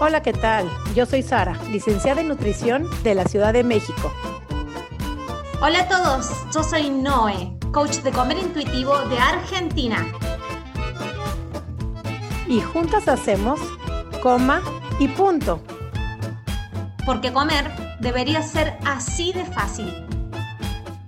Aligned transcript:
Hola, 0.00 0.22
¿qué 0.22 0.32
tal? 0.32 0.68
Yo 0.96 1.06
soy 1.06 1.22
Sara, 1.22 1.56
licenciada 1.70 2.20
en 2.20 2.26
nutrición 2.26 2.90
de 3.04 3.14
la 3.14 3.24
Ciudad 3.26 3.52
de 3.52 3.62
México. 3.62 4.12
Hola 5.62 5.82
a 5.82 5.88
todos, 5.88 6.30
yo 6.52 6.64
soy 6.64 6.90
Noé, 6.90 7.56
coach 7.72 7.98
de 7.98 8.10
comer 8.10 8.38
intuitivo 8.38 8.98
de 9.02 9.16
Argentina. 9.18 10.04
Y 12.48 12.60
juntas 12.60 13.06
hacemos 13.06 13.60
coma 14.20 14.62
y 14.98 15.06
punto. 15.06 15.62
Porque 17.06 17.32
comer 17.32 17.70
debería 18.00 18.42
ser 18.42 18.76
así 18.84 19.32
de 19.32 19.44
fácil. 19.44 20.06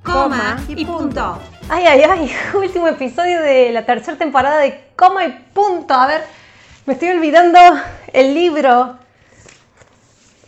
Coma 0.05 0.63
y 0.69 0.85
punto. 0.85 1.41
Ay, 1.69 1.87
ay, 1.87 2.03
ay, 2.03 2.33
último 2.55 2.87
episodio 2.87 3.43
de 3.43 3.73
la 3.73 3.85
tercera 3.85 4.17
temporada 4.17 4.59
de 4.59 4.93
Coma 4.95 5.25
y 5.25 5.33
Punto. 5.53 5.93
A 5.93 6.07
ver, 6.07 6.25
me 6.87 6.93
estoy 6.93 7.09
olvidando 7.09 7.59
el 8.17 8.33
libro 8.33 8.97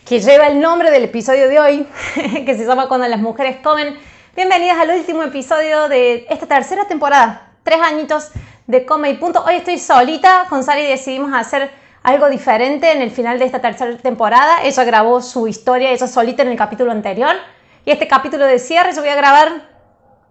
que 0.06 0.20
lleva 0.20 0.46
el 0.46 0.58
nombre 0.58 0.90
del 0.90 1.04
episodio 1.04 1.50
de 1.50 1.60
hoy, 1.60 1.86
que 2.46 2.56
se 2.56 2.64
llama 2.64 2.88
Cuando 2.88 3.06
las 3.06 3.20
mujeres 3.20 3.58
comen. 3.62 3.94
Bienvenidas 4.34 4.78
al 4.78 4.88
último 4.88 5.22
episodio 5.22 5.86
de 5.86 6.26
esta 6.30 6.46
tercera 6.46 6.86
temporada. 6.88 7.52
Tres 7.62 7.78
añitos 7.82 8.30
de 8.66 8.86
Coma 8.86 9.10
y 9.10 9.18
Punto. 9.18 9.44
Hoy 9.44 9.56
estoy 9.56 9.76
solita 9.76 10.46
con 10.48 10.64
Sara 10.64 10.80
y 10.80 10.86
decidimos 10.86 11.30
hacer 11.34 11.70
algo 12.02 12.30
diferente 12.30 12.90
en 12.90 13.02
el 13.02 13.10
final 13.10 13.38
de 13.38 13.44
esta 13.44 13.60
tercera 13.60 13.98
temporada. 13.98 14.62
Ella 14.62 14.84
grabó 14.84 15.20
su 15.20 15.46
historia, 15.46 15.90
ella 15.90 16.06
solita 16.06 16.42
en 16.44 16.48
el 16.48 16.56
capítulo 16.56 16.90
anterior. 16.90 17.36
Y 17.84 17.90
este 17.90 18.08
capítulo 18.08 18.46
de 18.46 18.58
cierre 18.58 18.94
yo 18.94 19.02
voy 19.02 19.10
a 19.10 19.16
grabar 19.16 19.68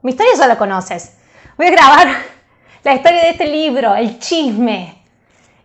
mi 0.02 0.10
historia 0.10 0.34
ya 0.36 0.48
la 0.48 0.58
conoces. 0.58 1.18
Voy 1.56 1.68
a 1.68 1.70
grabar 1.70 2.08
la 2.84 2.96
historia 2.96 3.22
de 3.22 3.30
este 3.30 3.46
libro, 3.46 3.94
el 3.94 4.18
chisme, 4.18 4.97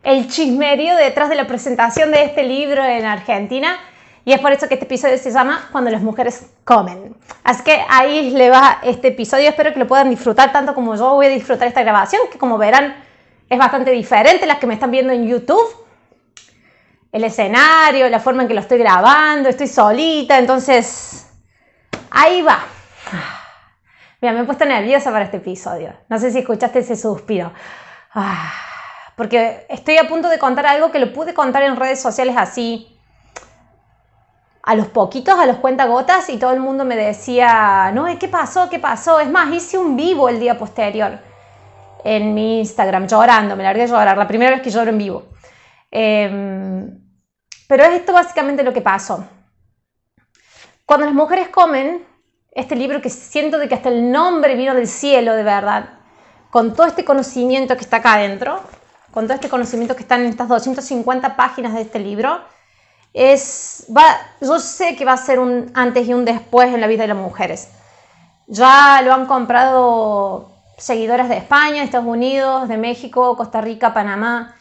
el 0.03 0.29
chismerío 0.29 0.97
detrás 0.97 1.29
de 1.29 1.37
la 1.37 1.47
presentación 1.47 2.11
de 2.11 2.25
este 2.25 2.43
libro 2.43 2.85
en 2.85 3.05
Argentina. 3.05 3.79
Y 4.25 4.33
es 4.33 4.41
por 4.41 4.53
eso 4.53 4.69
que 4.69 4.75
este 4.75 4.87
episodio 4.87 5.19
se 5.19 5.33
llama 5.33 5.69
Cuando 5.73 5.91
las 5.91 6.03
mujeres 6.03 6.51
comen. 6.65 7.17
Así 7.43 7.65
que 7.65 7.85
ahí 7.89 8.31
le 8.31 8.51
va 8.51 8.79
este 8.83 9.09
episodio. 9.09 9.49
Espero 9.49 9.73
que 9.73 9.81
lo 9.81 9.87
puedan 9.87 10.11
disfrutar 10.11 10.53
tanto 10.53 10.75
como 10.75 10.95
yo 10.95 11.15
voy 11.15 11.27
a 11.27 11.29
disfrutar 11.29 11.67
esta 11.67 11.83
grabación, 11.83 12.23
que 12.31 12.39
como 12.39 12.57
verán 12.57 12.95
es 13.49 13.59
bastante 13.59 13.91
diferente 13.91 14.47
las 14.47 14.59
que 14.59 14.67
me 14.67 14.75
están 14.75 14.91
viendo 14.91 15.13
en 15.13 15.27
YouTube. 15.27 15.77
El 17.11 17.25
escenario, 17.25 18.09
la 18.09 18.21
forma 18.21 18.43
en 18.43 18.49
que 18.49 18.55
lo 18.55 18.61
estoy 18.61 18.79
grabando, 18.79 19.49
estoy 19.49 19.67
solita, 19.67 20.39
entonces 20.39 21.29
ahí 22.11 22.43
va. 22.43 22.61
Mira, 24.21 24.35
me 24.35 24.41
he 24.41 24.45
puesto 24.45 24.65
nerviosa 24.65 25.11
para 25.11 25.25
este 25.25 25.39
episodio. 25.39 25.93
No 26.09 26.19
sé 26.19 26.31
si 26.31 26.39
escuchaste 26.39 26.79
ese 26.79 26.97
suspiro. 26.97 27.53
Ah, 28.15 28.53
porque 29.17 29.67
estoy 29.69 29.99
a 29.99 30.09
punto 30.09 30.29
de 30.29 30.39
contar 30.39 30.67
algo 30.67 30.91
que 30.91 30.99
lo 30.99 31.13
pude 31.13 31.35
contar 31.35 31.63
en 31.63 31.77
redes 31.77 32.01
sociales 32.01 32.35
así, 32.39 32.89
a 34.63 34.75
los 34.75 34.87
poquitos, 34.87 35.39
a 35.39 35.47
los 35.47 35.57
cuentagotas, 35.57 36.29
y 36.29 36.39
todo 36.39 36.53
el 36.53 36.61
mundo 36.61 36.85
me 36.85 36.97
decía, 36.97 37.91
no, 37.93 38.07
¿qué 38.19 38.29
pasó? 38.29 38.71
¿Qué 38.71 38.79
pasó? 38.79 39.19
Es 39.21 39.29
más, 39.29 39.53
hice 39.53 39.77
un 39.77 39.97
vivo 39.97 40.29
el 40.29 40.39
día 40.39 40.57
posterior 40.57 41.19
en 42.05 42.35
mi 42.35 42.61
Instagram, 42.61 43.07
llorando, 43.07 43.57
me 43.57 43.63
largué 43.63 43.83
a 43.83 43.87
llorar, 43.87 44.17
la 44.17 44.27
primera 44.27 44.51
vez 44.51 44.63
que 44.63 44.71
lloro 44.71 44.91
en 44.91 44.99
vivo. 44.99 45.25
Em, 45.91 46.99
pero 47.69 47.85
es 47.85 47.95
esto 47.95 48.13
básicamente 48.13 48.63
lo 48.63 48.73
que 48.73 48.81
pasó. 48.81 49.25
Cuando 50.87 51.07
las 51.07 51.15
mujeres 51.15 51.49
comen, 51.49 52.07
este 52.51 52.77
libro 52.77 53.01
que 53.01 53.09
siento 53.09 53.59
de 53.59 53.69
que 53.69 53.75
hasta 53.75 53.89
el 53.89 54.11
nombre 54.11 54.57
vino 54.57 54.75
del 54.75 54.87
cielo, 54.87 55.35
de 55.35 55.43
verdad, 55.43 56.01
con 56.51 56.75
todo 56.75 56.87
este 56.87 57.05
conocimiento 57.05 57.77
que 57.77 57.83
está 57.83 57.99
acá 57.99 58.15
adentro, 58.15 58.61
con 59.13 59.27
todo 59.27 59.35
este 59.35 59.49
conocimiento 59.49 59.95
que 59.95 60.03
está 60.03 60.17
en 60.17 60.27
estas 60.27 60.49
250 60.49 61.37
páginas 61.37 61.75
de 61.75 61.83
este 61.83 61.99
libro, 61.99 62.41
es, 63.13 63.87
yo 64.41 64.59
sé 64.59 64.97
que 64.97 65.05
va 65.05 65.13
a 65.13 65.17
ser 65.19 65.39
un 65.39 65.71
antes 65.75 66.09
y 66.09 66.15
un 66.15 66.25
después 66.25 66.73
en 66.73 66.81
la 66.81 66.87
vida 66.87 67.03
de 67.03 67.09
las 67.09 67.17
mujeres. 67.17 67.69
Ya 68.47 69.03
lo 69.05 69.13
han 69.13 69.27
comprado 69.27 70.51
seguidoras 70.79 71.29
de 71.29 71.37
España, 71.37 71.83
Estados 71.83 72.07
Unidos, 72.07 72.69
de 72.69 72.79
México, 72.79 73.37
Costa 73.37 73.61
Rica, 73.61 73.95
Panamá. 73.95 74.57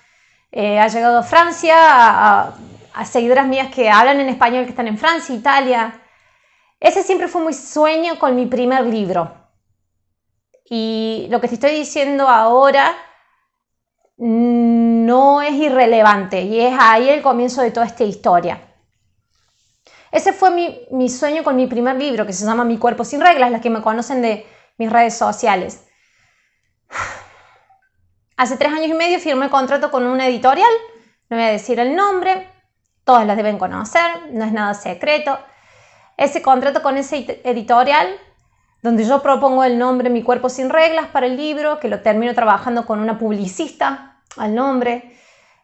Eh, 0.52 0.80
ha 0.80 0.88
llegado 0.88 1.20
a 1.20 1.24
Francia, 1.24 1.75
a, 1.78 2.54
a 2.94 3.06
seguidoras 3.06 3.48
mías 3.48 3.74
que 3.74 3.90
hablan 3.90 4.20
en 4.20 4.30
español, 4.30 4.66
que 4.66 4.72
están 4.72 4.88
en 4.88 4.98
Francia, 4.98 5.34
Italia, 5.34 6.02
ese 6.81 7.04
siempre 7.04 7.28
fue 7.28 7.46
mi 7.46 7.54
sueño 7.54 8.18
con 8.18 8.36
mi 8.36 8.48
primer 8.48 8.86
libro. 8.86 9.31
Y 10.66 11.28
lo 11.30 11.40
que 11.40 11.48
te 11.48 11.54
estoy 11.54 11.75
diciendo 11.75 12.28
ahora 12.28 12.96
no 14.24 15.42
es 15.42 15.54
irrelevante 15.54 16.42
y 16.44 16.62
es 16.62 16.76
ahí 16.80 17.09
el 17.09 17.24
comienzo 17.24 17.64
de 17.64 17.72
toda 17.72 17.88
esta 17.88 18.04
historia. 18.04 18.62
Ese 20.12 20.32
fue 20.32 20.52
mi, 20.52 21.09
sueño 21.09 21.44
con 21.44 21.56
mi 21.56 21.66
primer 21.66 21.96
libro, 21.96 22.28
que 22.28 22.34
se 22.34 22.46
llama 22.46 22.64
Mi 22.64 22.78
cuerpo 22.78 23.04
sin 23.04 23.20
reglas, 23.20 23.50
las 23.50 23.62
que 23.62 23.72
me 23.72 23.81
conocen 23.81 24.22
de 24.22 24.46
mis 24.78 24.92
redes 24.92 25.18
sociales. 25.18 25.88
Hace 28.38 28.58
tres 28.58 28.72
años 28.72 28.90
y 28.90 28.94
medio 28.94 29.20
firmé 29.20 29.50
contrato 29.50 29.90
con 29.90 30.06
una 30.06 30.28
editorial, 30.28 30.70
no 31.30 31.38
voy 31.38 31.46
a 31.46 31.52
decir 31.52 31.80
el 31.80 31.96
nombre, 31.96 32.48
todas 33.04 33.26
las 33.26 33.38
deben 33.38 33.58
conocer, 33.58 34.31
no 34.31 34.46
es 34.46 34.52
nada 34.52 34.76
secreto 34.76 35.40
ese 36.18 36.44
contrato 36.44 36.84
con 36.84 36.98
ese 36.98 37.42
editorial 37.44 38.08
donde 38.84 39.06
yo 39.06 39.24
propongo 39.24 39.64
el 39.64 39.80
nombre 39.80 40.12
Mi 40.12 40.22
cuerpo 40.22 40.50
sin 40.50 40.70
reglas 40.70 41.08
para 41.08 41.26
el 41.26 41.38
libro, 41.38 41.80
que 41.80 41.88
lo 41.88 42.02
termino 42.02 42.36
trabajando 42.36 42.86
con 42.86 43.00
una 43.00 43.18
publicista 43.18 44.11
al 44.38 44.56
nombre 44.56 45.18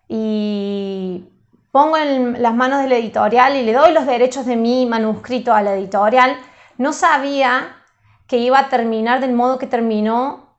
y 0.07 1.29
pongo 1.71 1.97
en 1.97 2.41
las 2.41 2.55
manos 2.55 2.81
del 2.81 2.93
editorial 2.93 3.55
y 3.55 3.63
le 3.63 3.73
doy 3.73 3.91
los 3.93 4.05
derechos 4.05 4.45
de 4.45 4.55
mi 4.55 4.85
manuscrito 4.85 5.53
a 5.53 5.61
la 5.61 5.75
editorial. 5.75 6.37
No 6.77 6.93
sabía 6.93 7.75
que 8.27 8.37
iba 8.37 8.59
a 8.59 8.69
terminar 8.69 9.19
del 9.19 9.33
modo 9.33 9.57
que 9.57 9.67
terminó 9.67 10.57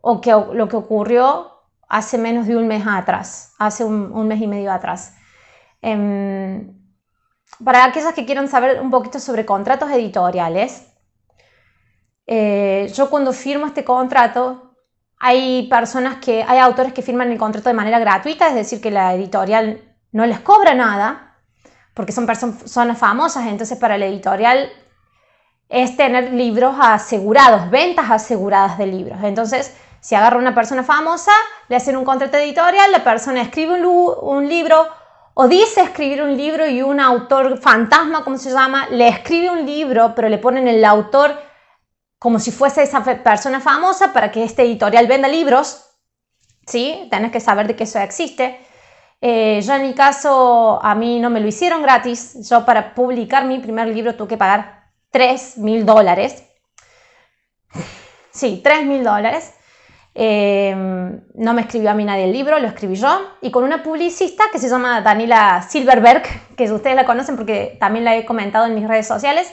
o 0.00 0.20
que 0.20 0.30
lo 0.30 0.68
que 0.68 0.76
ocurrió 0.76 1.50
hace 1.88 2.18
menos 2.18 2.46
de 2.46 2.56
un 2.56 2.68
mes 2.68 2.84
atrás, 2.86 3.54
hace 3.58 3.84
un, 3.84 4.28
mes 4.28 4.40
y 4.40 4.46
medio 4.46 4.72
atrás. 4.72 5.14
Em, 5.82 6.78
para 7.64 7.84
aquellas 7.84 8.14
que 8.14 8.24
quieran 8.24 8.48
saber 8.48 8.80
un 8.80 8.90
poquito 8.90 9.18
sobre 9.18 9.44
contratos 9.44 9.90
editoriales, 9.90 10.86
eh, 12.26 12.90
yo 12.94 13.10
cuando 13.10 13.32
firmo 13.32 13.66
este 13.66 13.84
contrato, 13.84 14.69
hay 15.22 15.68
personas 15.68 16.16
que, 16.16 16.42
hay 16.42 16.58
autores 16.58 16.94
que 16.94 17.02
firman 17.02 17.30
el 17.30 17.38
contrato 17.38 17.68
de 17.68 17.74
manera 17.74 17.98
gratuita, 17.98 18.48
es 18.48 18.54
decir, 18.54 18.80
que 18.80 18.90
la 18.90 19.14
editorial 19.14 19.82
no 20.12 20.24
les 20.24 20.40
cobra 20.40 20.72
nada, 20.72 21.36
porque 21.92 22.10
son 22.10 22.24
personas 22.24 22.98
famosas, 22.98 23.46
entonces 23.46 23.76
para 23.76 23.98
la 23.98 24.06
editorial 24.06 24.70
es 25.68 25.94
tener 25.96 26.32
libros 26.32 26.74
asegurados, 26.80 27.70
ventas 27.70 28.10
aseguradas 28.10 28.78
de 28.78 28.86
libros. 28.86 29.18
Entonces, 29.22 29.76
si 30.00 30.14
agarra 30.14 30.38
una 30.38 30.54
persona 30.54 30.82
famosa, 30.82 31.32
le 31.68 31.76
hacen 31.76 31.98
un 31.98 32.04
contrato 32.06 32.38
editorial, 32.38 32.90
la 32.90 33.04
persona 33.04 33.42
escribe 33.42 33.74
un, 33.74 34.14
un 34.22 34.48
libro, 34.48 34.88
o 35.34 35.48
dice 35.48 35.82
escribir 35.82 36.22
un 36.22 36.34
libro 36.34 36.66
y 36.66 36.80
un 36.80 36.98
autor 36.98 37.58
fantasma, 37.58 38.24
como 38.24 38.38
se 38.38 38.50
llama, 38.50 38.88
le 38.88 39.08
escribe 39.08 39.50
un 39.50 39.66
libro, 39.66 40.14
pero 40.14 40.30
le 40.30 40.38
ponen 40.38 40.66
el 40.66 40.82
autor 40.82 41.49
como 42.20 42.38
si 42.38 42.52
fuese 42.52 42.82
esa 42.82 43.02
persona 43.02 43.60
famosa 43.60 44.12
para 44.12 44.30
que 44.30 44.44
este 44.44 44.62
editorial 44.62 45.06
venda 45.06 45.26
libros. 45.26 45.86
¿Sí? 46.66 47.08
Tienes 47.10 47.32
que 47.32 47.40
saber 47.40 47.66
de 47.66 47.74
que 47.74 47.84
eso 47.84 47.98
existe. 47.98 48.60
Eh, 49.22 49.60
yo 49.62 49.74
en 49.74 49.82
mi 49.82 49.94
caso, 49.94 50.78
a 50.82 50.94
mí 50.94 51.18
no 51.18 51.30
me 51.30 51.40
lo 51.40 51.48
hicieron 51.48 51.82
gratis. 51.82 52.46
Yo 52.48 52.66
para 52.66 52.94
publicar 52.94 53.46
mi 53.46 53.58
primer 53.58 53.88
libro 53.88 54.16
tuve 54.16 54.28
que 54.28 54.36
pagar 54.36 54.90
3 55.10 55.56
mil 55.58 55.86
dólares. 55.86 56.44
Sí, 58.30 58.60
3 58.62 58.84
mil 58.84 59.02
dólares. 59.02 59.54
Em, 60.12 61.22
no 61.34 61.54
me 61.54 61.62
escribió 61.62 61.90
a 61.90 61.94
mí 61.94 62.04
nadie 62.04 62.24
el 62.24 62.32
libro, 62.32 62.58
lo 62.58 62.68
escribí 62.68 62.96
yo. 62.96 63.30
Y 63.40 63.50
con 63.50 63.64
una 63.64 63.82
publicista 63.82 64.44
que 64.52 64.58
se 64.58 64.68
llama 64.68 65.00
Daniela 65.00 65.62
Silverberg, 65.62 66.54
que 66.54 66.70
ustedes 66.70 66.96
la 66.96 67.06
conocen 67.06 67.36
porque 67.36 67.78
también 67.80 68.04
la 68.04 68.14
he 68.14 68.26
comentado 68.26 68.66
en 68.66 68.74
mis 68.74 68.86
redes 68.86 69.06
sociales. 69.06 69.50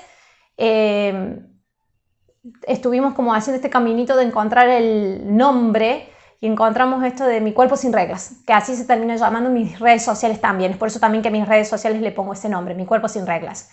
Em, 0.58 1.47
estuvimos 2.64 3.14
como 3.14 3.34
haciendo 3.34 3.58
este 3.58 3.70
caminito 3.70 4.16
de 4.16 4.24
encontrar 4.24 4.70
el 4.70 5.36
nombre 5.36 6.10
y 6.40 6.48
encontramos 6.48 7.04
esto 7.04 7.26
de 7.26 7.42
mi 7.42 7.54
cuerpo 7.54 7.76
sin 7.76 7.94
reglas, 7.94 8.34
que 8.46 8.54
así 8.54 8.76
se 8.76 8.86
termina 8.86 9.16
llamando 9.16 9.50
mis 9.50 9.80
redes 9.80 10.04
sociales 10.04 10.40
también. 10.40 10.72
Es 10.72 10.78
por 10.78 10.88
eso 10.88 11.00
también 11.00 11.22
que 11.22 11.30
a 11.30 11.32
mis 11.32 11.48
redes 11.48 11.68
sociales 11.68 12.02
le 12.02 12.12
pongo 12.12 12.34
ese 12.34 12.50
nombre, 12.50 12.76
mi 12.76 12.86
cuerpo 12.86 13.08
sin 13.08 13.26
reglas. 13.26 13.70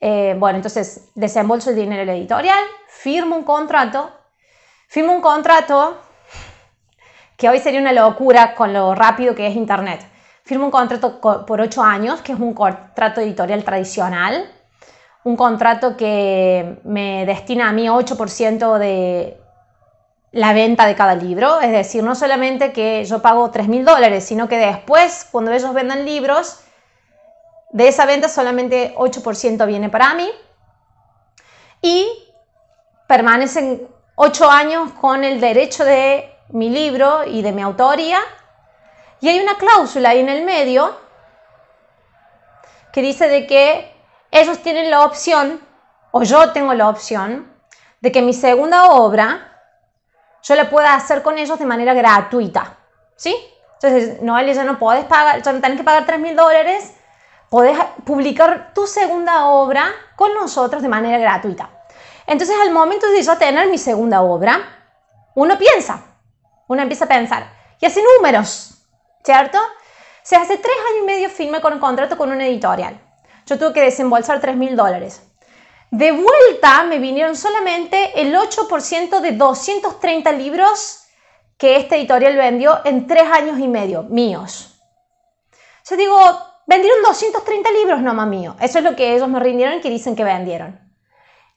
Eh, 0.00 0.36
bueno, 0.38 0.56
entonces 0.56 1.10
desembolso 1.14 1.70
el 1.70 1.76
dinero 1.76 2.02
en 2.02 2.08
la 2.08 2.14
editorial, 2.14 2.62
firmo 2.88 3.36
un 3.36 3.44
contrato 3.44 4.10
Firmo 4.94 5.12
un 5.12 5.20
contrato 5.20 5.96
que 7.36 7.48
hoy 7.48 7.58
sería 7.58 7.80
una 7.80 7.92
locura 7.92 8.54
con 8.54 8.72
lo 8.72 8.94
rápido 8.94 9.34
que 9.34 9.48
es 9.48 9.56
Internet. 9.56 10.06
Firmo 10.44 10.66
un 10.66 10.70
contrato 10.70 11.20
por 11.20 11.60
ocho 11.60 11.82
años, 11.82 12.20
que 12.20 12.32
es 12.32 12.38
un 12.38 12.54
contrato 12.54 13.20
editorial 13.20 13.64
tradicional, 13.64 14.48
un 15.24 15.36
contrato 15.36 15.96
que 15.96 16.78
me 16.84 17.24
destina 17.26 17.70
a 17.70 17.72
mí 17.72 17.88
8% 17.88 18.78
de 18.78 19.40
la 20.32 20.52
venta 20.52 20.86
de 20.86 20.94
cada 20.94 21.14
libro, 21.14 21.60
es 21.60 21.70
decir, 21.70 22.02
no 22.02 22.14
solamente 22.14 22.72
que 22.72 23.04
yo 23.04 23.22
pago 23.22 23.50
3 23.50 23.68
mil 23.68 23.84
dólares, 23.84 24.24
sino 24.24 24.48
que 24.48 24.58
después, 24.58 25.26
cuando 25.30 25.52
ellos 25.52 25.72
vendan 25.72 26.04
libros, 26.04 26.60
de 27.70 27.88
esa 27.88 28.04
venta 28.04 28.28
solamente 28.28 28.94
8% 28.96 29.66
viene 29.66 29.88
para 29.88 30.14
mí 30.14 30.30
y 31.80 32.06
permanecen 33.06 33.88
8 34.16 34.50
años 34.50 34.92
con 35.00 35.24
el 35.24 35.40
derecho 35.40 35.84
de 35.84 36.30
mi 36.50 36.68
libro 36.68 37.24
y 37.24 37.42
de 37.42 37.52
mi 37.52 37.62
autoría. 37.62 38.18
Y 39.20 39.28
hay 39.28 39.40
una 39.40 39.56
cláusula 39.56 40.10
ahí 40.10 40.20
en 40.20 40.28
el 40.28 40.44
medio 40.44 40.96
que 42.92 43.02
dice 43.02 43.28
de 43.28 43.46
que 43.46 43.93
ellos 44.34 44.58
tienen 44.62 44.90
la 44.90 45.04
opción, 45.04 45.60
o 46.10 46.24
yo 46.24 46.50
tengo 46.50 46.74
la 46.74 46.88
opción, 46.88 47.52
de 48.00 48.10
que 48.10 48.20
mi 48.20 48.32
segunda 48.32 48.86
obra 48.86 49.52
yo 50.42 50.56
la 50.56 50.68
pueda 50.68 50.94
hacer 50.94 51.22
con 51.22 51.38
ellos 51.38 51.58
de 51.58 51.64
manera 51.64 51.94
gratuita. 51.94 52.76
¿Sí? 53.16 53.34
Entonces, 53.74 54.20
Noelia, 54.22 54.52
ya 54.52 54.64
no 54.64 54.78
puedes 54.78 55.04
pagar, 55.04 55.40
ya 55.40 55.52
no 55.52 55.60
tienes 55.60 55.78
que 55.78 55.84
pagar 55.84 56.04
3 56.04 56.18
mil 56.18 56.34
dólares, 56.34 56.94
podés 57.48 57.78
publicar 58.04 58.72
tu 58.74 58.88
segunda 58.88 59.46
obra 59.46 59.86
con 60.16 60.34
nosotros 60.34 60.82
de 60.82 60.88
manera 60.88 61.18
gratuita. 61.18 61.70
Entonces, 62.26 62.56
al 62.60 62.72
momento 62.72 63.08
de 63.10 63.22
yo 63.22 63.38
tener 63.38 63.68
mi 63.68 63.78
segunda 63.78 64.22
obra, 64.22 64.58
uno 65.36 65.56
piensa, 65.56 66.02
uno 66.66 66.82
empieza 66.82 67.04
a 67.04 67.08
pensar 67.08 67.46
y 67.78 67.86
hace 67.86 68.02
números, 68.16 68.84
¿cierto? 69.22 69.58
Se 70.22 70.34
hace 70.34 70.56
tres 70.58 70.76
años 70.90 71.02
y 71.02 71.06
medio 71.06 71.30
firme 71.30 71.60
con 71.60 71.74
un 71.74 71.78
contrato 71.78 72.18
con 72.18 72.32
una 72.32 72.46
editorial. 72.46 73.03
Yo 73.46 73.58
tuve 73.58 73.72
que 73.72 73.82
desembolsar 73.82 74.40
3 74.40 74.56
mil 74.56 74.76
dólares. 74.76 75.22
De 75.90 76.12
vuelta 76.12 76.82
me 76.84 76.98
vinieron 76.98 77.36
solamente 77.36 78.20
el 78.20 78.34
8% 78.34 79.20
de 79.20 79.32
230 79.32 80.32
libros 80.32 81.04
que 81.56 81.76
esta 81.76 81.96
editorial 81.96 82.36
vendió 82.36 82.80
en 82.84 83.06
tres 83.06 83.24
años 83.30 83.58
y 83.58 83.68
medio, 83.68 84.02
míos. 84.02 84.80
Yo 85.88 85.96
digo, 85.96 86.18
vendieron 86.66 87.02
230 87.02 87.70
libros 87.72 88.00
nomás 88.00 88.26
míos. 88.26 88.56
Eso 88.60 88.78
es 88.78 88.84
lo 88.84 88.96
que 88.96 89.14
ellos 89.14 89.28
me 89.28 89.38
rindieron 89.38 89.78
y 89.78 89.80
que 89.80 89.90
dicen 89.90 90.16
que 90.16 90.24
vendieron. 90.24 90.80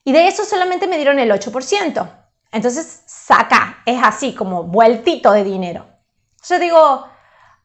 Y 0.03 0.11
de 0.11 0.27
eso 0.27 0.45
solamente 0.45 0.87
me 0.87 0.97
dieron 0.97 1.19
el 1.19 1.31
8%. 1.31 2.09
Entonces, 2.51 3.03
saca, 3.05 3.81
es 3.85 4.01
así, 4.03 4.33
como 4.33 4.63
vueltito 4.63 5.31
de 5.31 5.43
dinero. 5.43 5.85
Yo 6.47 6.59
digo, 6.59 7.07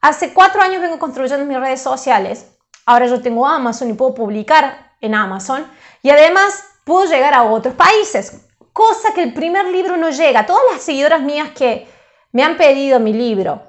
hace 0.01 0.33
cuatro 0.33 0.61
años 0.63 0.83
vengo 0.83 0.99
construyendo 0.99 1.45
mis 1.45 1.59
redes 1.59 1.83
sociales. 1.83 2.52
Ahora 2.87 3.07
yo 3.07 3.21
tengo 3.21 3.47
Amazon 3.47 3.91
y 3.91 3.95
puedo 3.95 4.15
publicar 4.15 4.93
en 5.01 5.15
Amazon. 5.15 5.67
Y 6.03 6.11
además 6.11 6.65
puedo 6.85 7.05
llegar 7.05 7.35
a 7.35 7.45
otros 7.45 7.75
países, 7.75 8.47
cosa 8.73 9.13
que 9.15 9.23
el 9.23 9.35
primer 9.35 9.67
libro 9.67 9.97
no 9.97 10.11
llega. 10.11 10.47
Todas 10.47 10.63
las 10.73 10.83
seguidoras 10.83 11.23
mías 11.23 11.51
que 11.51 11.89
me 12.33 12.43
han 12.43 12.57
pedido 12.57 12.99
mi 12.99 13.13
libro, 13.13 13.63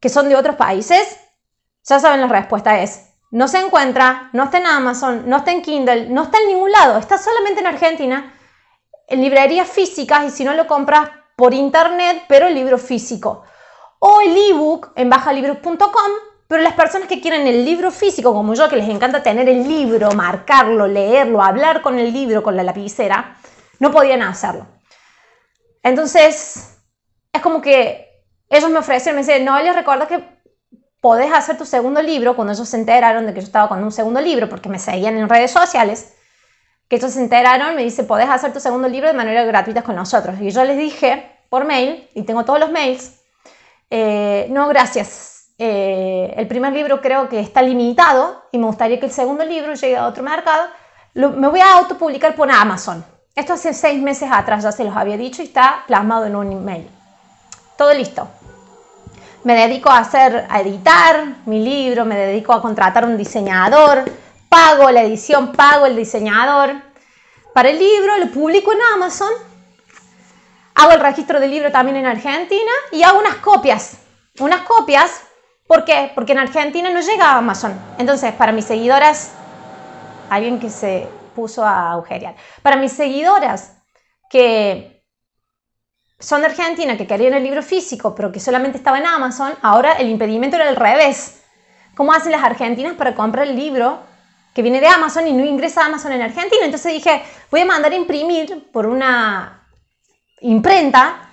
que 0.00 0.08
son 0.08 0.28
de 0.28 0.36
otros 0.36 0.56
países, 0.56 1.18
ya 1.84 1.98
saben 1.98 2.20
la 2.20 2.26
respuesta 2.26 2.80
es, 2.80 3.06
no 3.30 3.46
se 3.46 3.58
encuentra, 3.58 4.28
no 4.32 4.44
está 4.44 4.58
en 4.58 4.66
Amazon, 4.66 5.22
no 5.26 5.38
está 5.38 5.52
en 5.52 5.62
Kindle, 5.62 6.08
no 6.10 6.24
está 6.24 6.38
en 6.38 6.48
ningún 6.48 6.72
lado, 6.72 6.98
está 6.98 7.16
solamente 7.16 7.60
en 7.60 7.66
Argentina, 7.68 8.34
en 9.06 9.20
librerías 9.20 9.68
físicas 9.68 10.24
y 10.24 10.30
si 10.30 10.44
no 10.44 10.54
lo 10.54 10.66
compras 10.66 11.10
por 11.36 11.54
internet, 11.54 12.24
pero 12.28 12.48
el 12.48 12.54
libro 12.54 12.76
físico. 12.76 13.44
O 14.00 14.20
el 14.20 14.36
ebook 14.36 14.92
en 14.96 15.08
bajalibros.com 15.08 16.29
pero 16.50 16.64
las 16.64 16.74
personas 16.74 17.06
que 17.06 17.20
quieren 17.20 17.46
el 17.46 17.64
libro 17.64 17.92
físico, 17.92 18.34
como 18.34 18.54
yo, 18.54 18.68
que 18.68 18.74
les 18.74 18.88
encanta 18.88 19.22
tener 19.22 19.48
el 19.48 19.68
libro, 19.68 20.10
marcarlo, 20.10 20.88
leerlo, 20.88 21.40
hablar 21.40 21.80
con 21.80 21.96
el 21.96 22.12
libro, 22.12 22.42
con 22.42 22.56
la 22.56 22.64
lapicera, 22.64 23.36
no 23.78 23.92
podían 23.92 24.20
hacerlo. 24.22 24.66
Entonces, 25.84 26.76
es 27.32 27.40
como 27.40 27.62
que 27.62 28.24
ellos 28.48 28.68
me 28.68 28.80
ofrecieron, 28.80 29.14
me 29.14 29.24
dicen, 29.24 29.44
no, 29.44 29.56
les 29.60 29.76
recuerda 29.76 30.08
que 30.08 30.24
podés 31.00 31.32
hacer 31.32 31.56
tu 31.56 31.64
segundo 31.64 32.02
libro, 32.02 32.34
cuando 32.34 32.52
ellos 32.52 32.68
se 32.68 32.78
enteraron 32.78 33.26
de 33.26 33.32
que 33.32 33.42
yo 33.42 33.46
estaba 33.46 33.68
con 33.68 33.84
un 33.84 33.92
segundo 33.92 34.20
libro, 34.20 34.48
porque 34.48 34.68
me 34.68 34.80
seguían 34.80 35.16
en 35.18 35.28
redes 35.28 35.52
sociales, 35.52 36.14
que 36.88 36.96
ellos 36.96 37.12
se 37.12 37.20
enteraron, 37.20 37.76
me 37.76 37.84
dice, 37.84 38.02
podés 38.02 38.28
hacer 38.28 38.52
tu 38.52 38.58
segundo 38.58 38.88
libro 38.88 39.06
de 39.06 39.14
manera 39.14 39.44
gratuita 39.44 39.82
con 39.82 39.94
nosotros. 39.94 40.40
Y 40.40 40.50
yo 40.50 40.64
les 40.64 40.76
dije 40.76 41.30
por 41.48 41.64
mail, 41.64 42.08
y 42.12 42.24
tengo 42.24 42.44
todos 42.44 42.58
los 42.58 42.72
mails, 42.72 43.20
eh, 43.88 44.48
no, 44.50 44.66
gracias, 44.66 45.29
eh, 45.62 46.32
el 46.38 46.46
primer 46.48 46.72
libro 46.72 47.02
creo 47.02 47.28
que 47.28 47.38
está 47.38 47.60
limitado 47.60 48.44
y 48.50 48.56
me 48.56 48.64
gustaría 48.64 48.98
que 48.98 49.04
el 49.04 49.12
segundo 49.12 49.44
libro 49.44 49.74
llegue 49.74 49.94
a 49.94 50.06
otro 50.06 50.22
mercado. 50.22 50.68
me 51.12 51.48
voy 51.48 51.60
a 51.60 51.74
autopublicar 51.74 52.34
por 52.34 52.50
Amazon. 52.50 53.04
Esto 53.36 53.52
hace 53.52 53.74
seis 53.74 54.00
meses 54.00 54.30
atrás 54.32 54.64
ya 54.64 54.72
se 54.72 54.84
los 54.84 54.96
había 54.96 55.18
dicho 55.18 55.42
y 55.42 55.44
está 55.44 55.84
plasmado 55.86 56.24
en 56.24 56.34
un 56.34 56.50
email. 56.50 56.88
Todo 57.76 57.92
listo. 57.92 58.26
Me 59.44 59.54
dedico 59.54 59.90
a 59.90 59.98
hacer, 59.98 60.46
a 60.48 60.62
editar 60.62 61.26
mi 61.44 61.62
libro, 61.62 62.06
me 62.06 62.16
dedico 62.16 62.54
a 62.54 62.62
contratar 62.62 63.04
un 63.04 63.18
diseñador, 63.18 64.04
pago 64.48 64.90
la 64.90 65.02
edición, 65.02 65.52
pago 65.52 65.84
el 65.84 65.94
diseñador 65.94 66.72
para 67.52 67.68
el 67.68 67.78
libro, 67.78 68.16
lo 68.16 68.30
publico 68.30 68.72
en 68.72 68.78
Amazon, 68.94 69.32
hago 70.74 70.92
el 70.92 71.00
registro 71.00 71.38
del 71.38 71.50
libro 71.50 71.70
también 71.70 71.98
en 71.98 72.06
Argentina 72.06 72.72
y 72.92 73.02
hago 73.02 73.18
unas 73.18 73.36
copias. 73.36 73.98
Unas 74.38 74.62
copias 74.62 75.22
¿Por 75.70 75.84
qué? 75.84 76.10
Porque 76.16 76.32
en 76.32 76.40
Argentina 76.40 76.90
no 76.90 77.00
llega 77.00 77.26
a 77.26 77.36
Amazon. 77.36 77.72
Entonces, 77.96 78.32
para 78.32 78.50
mis 78.50 78.64
seguidoras, 78.64 79.30
alguien 80.28 80.58
que 80.58 80.68
se 80.68 81.06
puso 81.36 81.64
a 81.64 81.92
agujerear, 81.92 82.34
para 82.60 82.74
mis 82.74 82.90
seguidoras 82.90 83.76
que 84.28 85.04
son 86.18 86.40
de 86.40 86.48
Argentina, 86.48 86.96
que 86.96 87.06
querían 87.06 87.34
el 87.34 87.44
libro 87.44 87.62
físico, 87.62 88.16
pero 88.16 88.32
que 88.32 88.40
solamente 88.40 88.78
estaba 88.78 88.98
en 88.98 89.06
Amazon, 89.06 89.52
ahora 89.62 89.92
el 89.92 90.08
impedimento 90.08 90.56
era 90.56 90.68
al 90.68 90.74
revés. 90.74 91.44
¿Cómo 91.94 92.12
hacen 92.12 92.32
las 92.32 92.42
argentinas 92.42 92.94
para 92.94 93.14
comprar 93.14 93.46
el 93.46 93.54
libro 93.54 94.00
que 94.52 94.62
viene 94.62 94.80
de 94.80 94.88
Amazon 94.88 95.28
y 95.28 95.32
no 95.32 95.44
ingresa 95.44 95.82
a 95.82 95.86
Amazon 95.86 96.10
en 96.10 96.22
Argentina? 96.22 96.64
Entonces 96.64 96.94
dije, 96.94 97.22
voy 97.48 97.60
a 97.60 97.66
mandar 97.66 97.92
a 97.92 97.94
imprimir 97.94 98.72
por 98.72 98.86
una 98.86 99.68
imprenta 100.40 101.29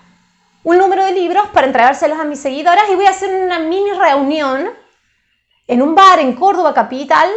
un 0.68 0.78
número 0.78 1.06
de 1.06 1.14
libros 1.14 1.48
para 1.54 1.66
entregárselos 1.66 2.20
a 2.20 2.26
mis 2.26 2.42
seguidoras 2.42 2.84
y 2.92 2.96
voy 2.96 3.06
a 3.06 3.12
hacer 3.12 3.34
una 3.34 3.58
mini 3.58 3.90
reunión 3.92 4.70
en 5.66 5.82
un 5.82 5.96
bar 5.96 6.20
en 6.20 6.34
Córdoba 6.34 6.74
capital 6.74 7.30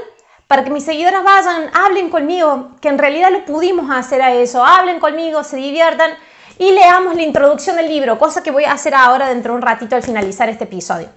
para 0.48 0.64
que 0.64 0.70
mis 0.70 0.84
seguidoras 0.84 1.22
vayan, 1.22 1.70
hablen 1.72 2.10
conmigo, 2.10 2.72
que 2.80 2.88
en 2.88 2.98
realidad 2.98 3.30
lo 3.30 3.44
pudimos 3.44 3.88
hacer 3.88 4.20
a 4.20 4.34
eso, 4.34 4.64
hablen 4.64 4.98
conmigo, 4.98 5.44
se 5.44 5.58
diviertan 5.58 6.10
y 6.58 6.72
leamos 6.72 7.14
la 7.14 7.22
introducción 7.22 7.76
del 7.76 7.86
libro, 7.86 8.18
cosa 8.18 8.42
que 8.42 8.50
voy 8.50 8.64
a 8.64 8.72
hacer 8.72 8.96
ahora 8.96 9.28
dentro 9.28 9.52
de 9.52 9.58
un 9.58 9.62
ratito 9.62 9.94
al 9.94 10.02
finalizar 10.02 10.48
este 10.48 10.64
episodio. 10.64 11.08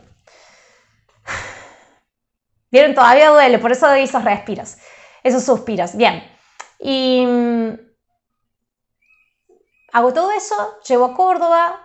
Vieron, 2.70 2.94
todavía 2.94 3.30
duele, 3.30 3.58
por 3.58 3.72
eso 3.72 3.88
doy 3.88 4.04
esos 4.04 4.24
respiros, 4.24 4.78
esos 5.24 5.42
suspiros. 5.44 5.96
Bien, 5.96 6.24
y 6.80 7.26
mm, 7.26 7.74
hago 9.94 10.14
todo 10.14 10.30
eso, 10.30 10.78
llevo 10.88 11.06
a 11.06 11.16
Córdoba, 11.16 11.83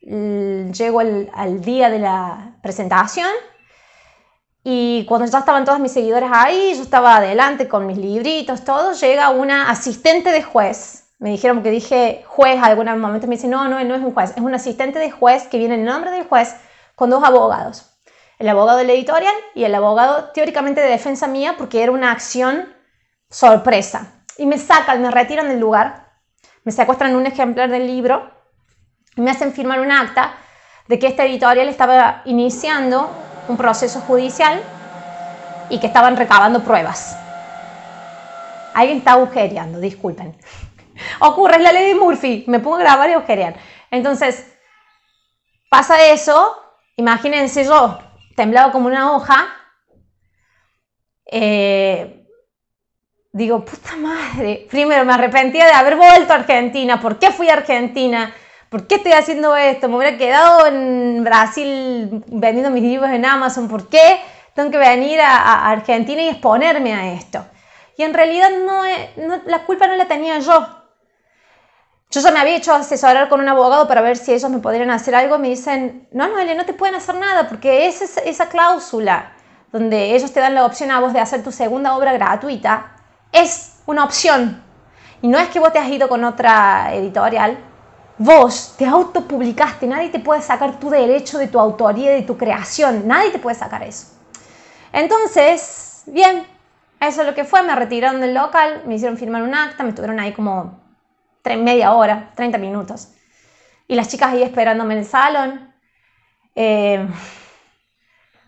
llego 0.00 1.00
al, 1.00 1.60
día 1.60 1.90
de 1.90 1.98
la 1.98 2.56
presentación 2.62 3.28
y 4.62 5.04
cuando 5.06 5.26
ya 5.26 5.38
estaban 5.38 5.64
todas 5.64 5.80
mis 5.80 5.92
seguidores 5.92 6.30
ahí, 6.32 6.74
yo 6.76 6.82
estaba 6.82 7.16
adelante 7.16 7.68
con 7.68 7.86
mis 7.86 7.96
libritos, 7.96 8.64
todo, 8.64 8.92
llega 8.92 9.30
una 9.30 9.70
asistente 9.70 10.30
de 10.32 10.42
juez. 10.42 11.14
Me 11.18 11.30
dijeron 11.30 11.62
que 11.62 11.70
dije 11.70 12.24
juez, 12.26 12.62
algún 12.62 12.86
momento 12.98 13.26
me 13.26 13.36
dice, 13.36 13.48
no, 13.48 13.68
no, 13.68 13.82
no 13.84 13.94
es 13.94 14.00
un 14.02 14.12
juez, 14.12 14.32
es 14.36 14.42
un 14.42 14.54
asistente 14.54 14.98
de 14.98 15.10
juez 15.10 15.48
que 15.48 15.58
viene 15.58 15.74
en 15.74 15.84
nombre 15.84 16.10
del 16.10 16.26
juez 16.26 16.56
con 16.94 17.10
dos 17.10 17.22
abogados. 17.24 17.90
El 18.38 18.48
abogado 18.48 18.78
del 18.78 18.88
editorial 18.90 19.34
y 19.54 19.64
el 19.64 19.74
abogado 19.74 20.30
teóricamente 20.32 20.80
de 20.80 20.88
defensa 20.88 21.26
mía 21.26 21.56
porque 21.58 21.82
era 21.82 21.92
una 21.92 22.10
acción 22.10 22.74
sorpresa. 23.28 24.24
Y 24.38 24.46
me 24.46 24.56
sacan, 24.56 25.02
me 25.02 25.10
retiran 25.10 25.48
del 25.48 25.60
lugar, 25.60 26.10
me 26.64 26.72
secuestran 26.72 27.16
un 27.16 27.26
ejemplar 27.26 27.68
del 27.68 27.86
libro 27.86 28.39
me 29.16 29.30
hacen 29.30 29.52
firmar 29.52 29.80
un 29.80 29.90
acta 29.92 30.34
de 30.86 30.98
que 30.98 31.06
esta 31.06 31.24
editorial 31.24 31.68
estaba 31.68 32.22
iniciando 32.24 33.10
un 33.48 33.56
proceso 33.56 34.00
judicial 34.00 34.62
y 35.68 35.78
que 35.78 35.86
estaban 35.86 36.16
recabando 36.16 36.62
pruebas. 36.62 37.16
Alguien 38.74 38.98
está 38.98 39.12
agujereando, 39.12 39.80
disculpen. 39.80 40.36
Ocurre, 41.20 41.56
es 41.56 41.62
la 41.62 41.72
ley 41.72 41.88
de 41.88 41.94
Murphy, 41.94 42.44
me 42.46 42.60
pongo 42.60 42.76
a 42.76 42.80
grabar 42.80 43.08
y 43.10 43.14
agujerear. 43.14 43.54
Entonces, 43.90 44.52
pasa 45.68 46.04
eso, 46.06 46.56
imagínense 46.96 47.64
yo, 47.64 47.98
temblado 48.36 48.72
como 48.72 48.86
una 48.86 49.12
hoja, 49.12 49.48
eh, 51.26 52.26
digo, 53.32 53.64
puta 53.64 53.96
madre, 53.96 54.66
primero 54.68 55.04
me 55.04 55.12
arrepentía 55.12 55.66
de 55.66 55.72
haber 55.72 55.96
vuelto 55.96 56.32
a 56.32 56.36
Argentina, 56.36 57.00
¿por 57.00 57.18
qué 57.18 57.30
fui 57.30 57.48
a 57.48 57.54
Argentina? 57.54 58.34
¿Por 58.70 58.86
qué 58.86 58.94
estoy 58.94 59.12
haciendo 59.12 59.54
esto? 59.56 59.88
Me 59.88 59.96
hubiera 59.96 60.16
quedado 60.16 60.66
en 60.66 61.22
Brasil 61.22 62.24
vendiendo 62.28 62.70
mis 62.70 62.82
libros 62.82 63.10
en 63.10 63.26
Amazon, 63.26 63.68
¿por 63.68 63.88
qué 63.88 64.20
tengo 64.54 64.70
que 64.70 64.78
venir 64.78 65.20
a, 65.20 65.68
Argentina 65.68 66.22
y 66.22 66.28
exponerme 66.28 66.94
a 66.94 67.12
esto? 67.12 67.44
Y 67.98 68.04
en 68.04 68.14
realidad 68.14 68.48
no, 68.64 68.82
la 69.44 69.64
culpa 69.66 69.86
no 69.86 69.96
la 69.96 70.06
tenía 70.06 70.38
yo. 70.38 70.66
Yo 72.12 72.20
ya 72.20 72.30
me 72.32 72.40
había 72.40 72.56
hecho 72.56 72.72
asesorar 72.72 73.28
con 73.28 73.40
un 73.40 73.48
abogado 73.48 73.86
para 73.86 74.00
ver 74.00 74.16
si 74.16 74.32
ellos 74.32 74.50
me 74.50 74.58
podrían 74.58 74.90
hacer 74.90 75.14
algo. 75.14 75.38
Me 75.38 75.48
dicen, 75.48 76.08
no, 76.10 76.26
Noelia, 76.28 76.54
no 76.54 76.64
te 76.64 76.72
pueden 76.72 76.94
hacer 76.94 77.14
nada 77.16 77.46
porque 77.48 77.86
esa, 77.86 78.20
esa 78.22 78.48
cláusula 78.48 79.32
donde 79.70 80.16
ellos 80.16 80.32
te 80.32 80.40
dan 80.40 80.54
la 80.54 80.64
opción 80.64 80.90
a 80.90 80.98
vos 80.98 81.12
de 81.12 81.20
hacer 81.20 81.44
tu 81.44 81.52
segunda 81.52 81.94
obra 81.94 82.12
gratuita 82.12 82.96
es 83.30 83.80
una 83.86 84.04
opción. 84.04 84.62
Y 85.22 85.28
no 85.28 85.38
es 85.38 85.50
que 85.50 85.60
vos 85.60 85.72
te 85.72 85.78
has 85.78 85.88
ido 85.88 86.08
con 86.08 86.24
otra 86.24 86.92
editorial, 86.94 87.58
vos 88.20 88.74
te 88.76 88.84
autopublicaste, 88.84 89.86
nadie 89.86 90.10
te 90.10 90.18
puede 90.18 90.42
sacar 90.42 90.78
tu 90.78 90.90
derecho 90.90 91.38
de 91.38 91.48
tu 91.48 91.58
autoría, 91.58 92.10
de 92.10 92.20
tu 92.20 92.36
creación, 92.36 93.08
nadie 93.08 93.30
te 93.30 93.38
puede 93.38 93.56
sacar 93.56 93.82
eso. 93.82 94.08
Entonces, 94.92 96.02
bien, 96.04 96.46
eso 97.00 97.22
es 97.22 97.26
lo 97.26 97.34
que 97.34 97.44
fue, 97.44 97.62
me 97.62 97.74
retiraron 97.74 98.20
del 98.20 98.34
local, 98.34 98.82
me 98.84 98.96
hicieron 98.96 99.16
firmar 99.16 99.42
un 99.42 99.54
acta, 99.54 99.84
me 99.84 99.88
estuvieron 99.88 100.20
ahí 100.20 100.34
como 100.34 100.78
media 101.44 101.94
hora, 101.94 102.30
30 102.34 102.58
minutos. 102.58 103.08
Y 103.88 103.94
las 103.94 104.08
chicas 104.08 104.34
ahí 104.34 104.42
esperándome 104.42 104.92
en 104.94 105.00
el 105.00 105.06
salón. 105.06 105.74
Eh, 106.54 107.08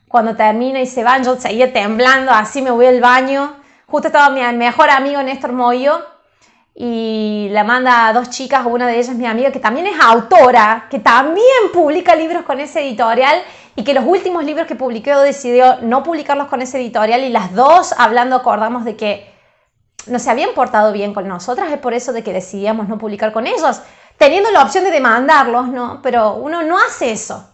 cuando 0.07 0.37
termina 0.37 0.83
y 0.83 0.87
se 0.87 1.03
van, 1.03 1.25
yo 1.25 1.37
seguía 1.37 1.73
temblando, 1.73 2.31
así 2.31 2.61
me 2.61 2.71
voy 2.71 2.85
al 2.85 3.01
baño. 3.01 3.57
Justo 3.87 4.09
estaba 4.09 4.29
mi 4.29 4.43
mejor 4.59 4.91
amigo 4.91 5.23
Néstor 5.23 5.53
Moyo 5.53 6.12
y 6.75 7.49
le 7.51 7.65
manda 7.65 8.09
a 8.09 8.13
dos 8.13 8.31
chicas, 8.31 8.65
una 8.67 8.87
de 8.87 8.99
ellas 8.99 9.15
mi 9.15 9.27
amiga, 9.27 9.53
que 9.53 9.61
también 9.61 9.87
es 9.87 10.01
autora, 10.01 10.87
que 10.91 10.99
también 10.99 11.71
publica 11.73 12.17
libros 12.17 12.45
con 12.45 12.61
ese 12.61 12.81
editorial 12.81 13.43
y 13.77 13.85
que 13.85 13.95
los 13.95 14.05
últimos 14.05 14.45
libros 14.45 14.67
que 14.67 14.75
publiqué 14.75 15.15
decidió 15.17 15.81
no 15.83 16.03
publicarlos 16.03 16.49
con 16.49 16.63
ese 16.63 16.79
editorial 16.79 17.25
y 17.25 17.29
las 17.29 17.55
dos 17.55 17.95
hablando 17.99 18.37
acordamos 18.37 18.85
de 18.85 18.97
que 18.97 19.33
no 20.07 20.19
se 20.19 20.31
habían 20.31 20.55
portado 20.55 20.93
bien 20.93 21.15
con 21.15 21.29
nosotras, 21.29 21.71
es 21.71 21.79
por 21.79 21.95
eso 21.95 22.13
de 22.13 22.25
que 22.25 22.33
decidíamos 22.33 22.89
no 22.89 22.99
publicar 22.99 23.33
con 23.33 23.47
ellos, 23.47 23.83
teniendo 24.17 24.51
la 24.51 24.63
opción 24.63 24.85
de 24.85 24.91
demandarlos, 24.91 25.69
¿no? 25.69 26.01
Pero 26.03 26.35
uno 26.35 26.63
no 26.63 26.79
hace 26.79 27.13
eso. 27.13 27.49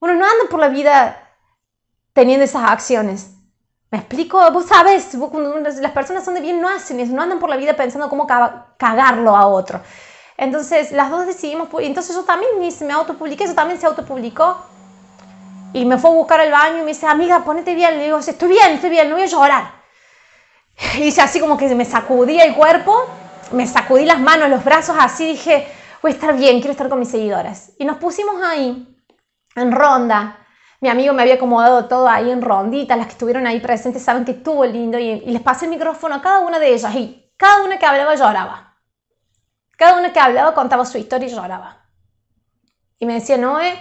Uno 0.00 0.14
no 0.14 0.24
anda 0.24 0.44
por 0.50 0.60
la 0.60 0.68
vida 0.68 1.30
teniendo 2.12 2.44
esas 2.44 2.70
acciones. 2.70 3.31
¿Me 3.92 3.98
explico? 3.98 4.38
Vos 4.52 4.64
sabes, 4.64 5.14
las 5.82 5.92
personas 5.92 6.24
son 6.24 6.32
de 6.32 6.40
bien 6.40 6.62
no 6.62 6.68
hacen 6.70 6.98
eso, 6.98 7.12
no 7.12 7.20
andan 7.20 7.38
por 7.38 7.50
la 7.50 7.58
vida 7.58 7.74
pensando 7.74 8.08
cómo 8.08 8.26
cagarlo 8.26 9.36
a 9.36 9.46
otro. 9.46 9.82
Entonces, 10.38 10.92
las 10.92 11.10
dos 11.10 11.26
decidimos, 11.26 11.68
entonces 11.78 12.16
yo 12.16 12.24
también 12.24 12.52
me 12.58 12.92
autopubliqué, 12.94 13.44
eso 13.44 13.54
también 13.54 13.78
se 13.78 13.84
autopublicó. 13.84 14.56
Y 15.74 15.84
me 15.84 15.98
fue 15.98 16.08
a 16.08 16.14
buscar 16.14 16.40
al 16.40 16.50
baño 16.50 16.78
y 16.78 16.80
me 16.80 16.86
dice, 16.86 17.06
amiga, 17.06 17.44
ponete 17.44 17.74
bien. 17.74 17.98
Le 17.98 18.04
digo, 18.04 18.16
estoy 18.16 18.48
bien, 18.48 18.72
estoy 18.72 18.88
bien, 18.88 19.10
no 19.10 19.16
voy 19.16 19.24
a 19.24 19.28
llorar. 19.28 19.70
Y 20.96 21.02
dice 21.02 21.20
así 21.20 21.38
como 21.38 21.58
que 21.58 21.74
me 21.74 21.84
sacudía 21.84 22.44
el 22.44 22.54
cuerpo, 22.54 22.96
me 23.52 23.66
sacudí 23.66 24.06
las 24.06 24.20
manos, 24.20 24.48
los 24.48 24.64
brazos, 24.64 24.96
así 24.98 25.26
dije, 25.26 25.68
voy 26.00 26.12
a 26.12 26.14
estar 26.14 26.34
bien, 26.34 26.60
quiero 26.60 26.72
estar 26.72 26.88
con 26.88 26.98
mis 26.98 27.10
seguidoras. 27.10 27.72
Y 27.78 27.84
nos 27.84 27.98
pusimos 27.98 28.42
ahí, 28.42 28.88
en 29.54 29.70
ronda. 29.70 30.38
Mi 30.82 30.88
amigo 30.88 31.14
me 31.14 31.22
había 31.22 31.34
acomodado 31.34 31.86
todo 31.86 32.08
ahí 32.08 32.28
en 32.28 32.42
rondita, 32.42 32.96
las 32.96 33.06
que 33.06 33.12
estuvieron 33.12 33.46
ahí 33.46 33.60
presentes 33.60 34.02
saben 34.02 34.24
que 34.24 34.32
estuvo 34.32 34.64
lindo 34.64 34.98
y, 34.98 35.10
y 35.10 35.30
les 35.30 35.40
pasé 35.40 35.66
el 35.66 35.70
micrófono 35.70 36.16
a 36.16 36.20
cada 36.20 36.40
una 36.40 36.58
de 36.58 36.74
ellas 36.74 36.92
y 36.96 37.32
cada 37.36 37.62
una 37.62 37.78
que 37.78 37.86
hablaba 37.86 38.16
lloraba. 38.16 38.80
Cada 39.78 40.00
una 40.00 40.12
que 40.12 40.18
hablaba 40.18 40.54
contaba 40.54 40.84
su 40.84 40.98
historia 40.98 41.28
y 41.28 41.30
lloraba. 41.30 41.86
Y 42.98 43.06
me 43.06 43.14
decía, 43.14 43.38
Noé, 43.38 43.78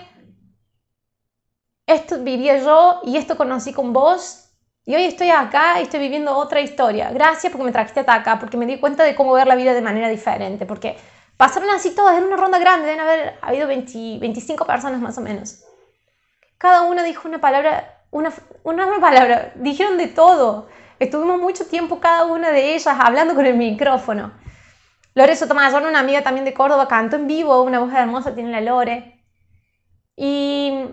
esto 1.88 2.20
vivía 2.20 2.58
yo 2.58 3.02
y 3.04 3.18
esto 3.18 3.36
conocí 3.36 3.74
con 3.74 3.94
vos 3.94 4.52
y 4.86 4.94
hoy 4.94 5.06
estoy 5.06 5.32
acá 5.32 5.80
y 5.80 5.84
estoy 5.84 6.02
viviendo 6.02 6.38
otra 6.38 6.62
historia. 6.62 7.10
Gracias 7.10 7.52
porque 7.52 7.66
me 7.66 7.72
trajiste 7.72 8.02
hasta 8.02 8.14
acá, 8.14 8.38
porque 8.38 8.58
me 8.58 8.68
di 8.68 8.80
cuenta 8.80 9.04
de 9.04 9.16
cómo 9.16 9.34
ver 9.34 9.48
la 9.48 9.56
vida 9.56 9.74
de 9.74 9.82
manera 9.82 10.08
diferente, 10.08 10.68
porque 10.68 10.98
pasaron 11.36 11.72
así 11.72 11.96
todas 11.96 12.16
en 12.20 12.26
una 12.26 12.38
ronda 12.38 12.60
grande, 12.60 12.86
deben 12.86 13.00
haber 13.00 13.40
habido 13.42 13.68
20, 13.68 14.20
25 14.20 14.68
personas 14.68 15.02
más 15.02 15.18
o 15.18 15.22
menos. 15.22 15.64
Cada 16.62 16.84
una 16.84 17.02
dijo 17.02 17.28
una 17.28 17.42
palabra, 17.42 18.04
una, 18.12 18.32
una 18.64 19.00
palabra, 19.00 19.52
dijeron 19.56 19.98
de 19.98 20.06
todo. 20.06 20.68
Estuvimos 21.00 21.40
mucho 21.40 21.66
tiempo 21.66 22.00
cada 22.00 22.26
una 22.26 22.52
de 22.52 22.76
ellas 22.76 22.96
hablando 23.00 23.34
con 23.34 23.48
el 23.48 23.56
micrófono. 23.56 24.32
Lore 25.16 25.36
Sotomayor, 25.36 25.82
una 25.82 25.98
amiga 25.98 26.22
también 26.22 26.46
de 26.46 26.54
Córdoba, 26.54 26.88
cantó 26.88 27.16
en 27.16 27.26
vivo, 27.26 27.64
una 27.64 27.80
voz 27.80 27.92
hermosa 27.92 28.36
tiene 28.36 28.52
la 28.52 28.62
Lore. 28.62 29.24
Y 30.16 30.86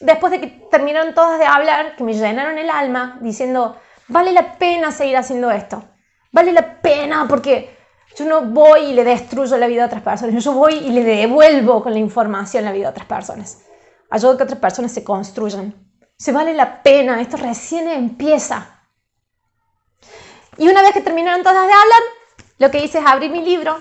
después 0.00 0.32
de 0.32 0.40
que 0.40 0.48
terminaron 0.68 1.14
todas 1.14 1.38
de 1.38 1.46
hablar, 1.46 1.94
que 1.94 2.02
me 2.02 2.14
llenaron 2.14 2.58
el 2.58 2.68
alma 2.68 3.18
diciendo, 3.20 3.76
vale 4.08 4.32
la 4.32 4.54
pena 4.54 4.90
seguir 4.90 5.16
haciendo 5.16 5.52
esto, 5.52 5.84
vale 6.32 6.52
la 6.52 6.82
pena 6.82 7.26
porque 7.28 7.78
yo 8.16 8.24
no 8.24 8.40
voy 8.46 8.80
y 8.80 8.94
le 8.94 9.04
destruyo 9.04 9.58
la 9.58 9.68
vida 9.68 9.84
a 9.84 9.86
otras 9.86 10.02
personas, 10.02 10.42
yo 10.42 10.52
voy 10.54 10.74
y 10.74 10.90
le 10.90 11.04
devuelvo 11.04 11.84
con 11.84 11.92
la 11.92 12.00
información 12.00 12.64
la 12.64 12.72
vida 12.72 12.88
a 12.88 12.90
otras 12.90 13.06
personas. 13.06 13.67
Ayudo 14.10 14.32
a 14.32 14.36
que 14.36 14.42
otras 14.44 14.58
personas 14.58 14.92
se 14.92 15.04
construyan. 15.04 15.74
Se 16.16 16.32
vale 16.32 16.54
la 16.54 16.82
pena, 16.82 17.20
esto 17.20 17.36
recién 17.36 17.88
empieza. 17.88 18.82
Y 20.56 20.68
una 20.68 20.82
vez 20.82 20.92
que 20.92 21.00
terminaron 21.00 21.42
todas 21.42 21.66
de 21.66 21.72
hablar, 21.72 22.02
lo 22.58 22.70
que 22.70 22.84
hice 22.84 22.98
es 22.98 23.06
abrir 23.06 23.30
mi 23.30 23.42
libro. 23.42 23.78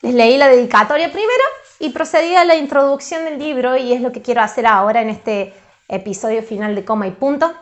Les 0.00 0.14
leí 0.14 0.38
la 0.38 0.48
dedicatoria 0.48 1.12
primero 1.12 1.44
y 1.78 1.90
procedí 1.90 2.34
a 2.34 2.44
la 2.44 2.56
introducción 2.56 3.24
del 3.24 3.38
libro 3.38 3.76
y 3.76 3.92
es 3.92 4.00
lo 4.00 4.12
que 4.12 4.22
quiero 4.22 4.40
hacer 4.40 4.66
ahora 4.66 5.02
en 5.02 5.10
este 5.10 5.52
episodio 5.88 6.42
final 6.42 6.74
de 6.74 6.84
Coma 6.84 7.06
y 7.06 7.10
Punto. 7.10 7.54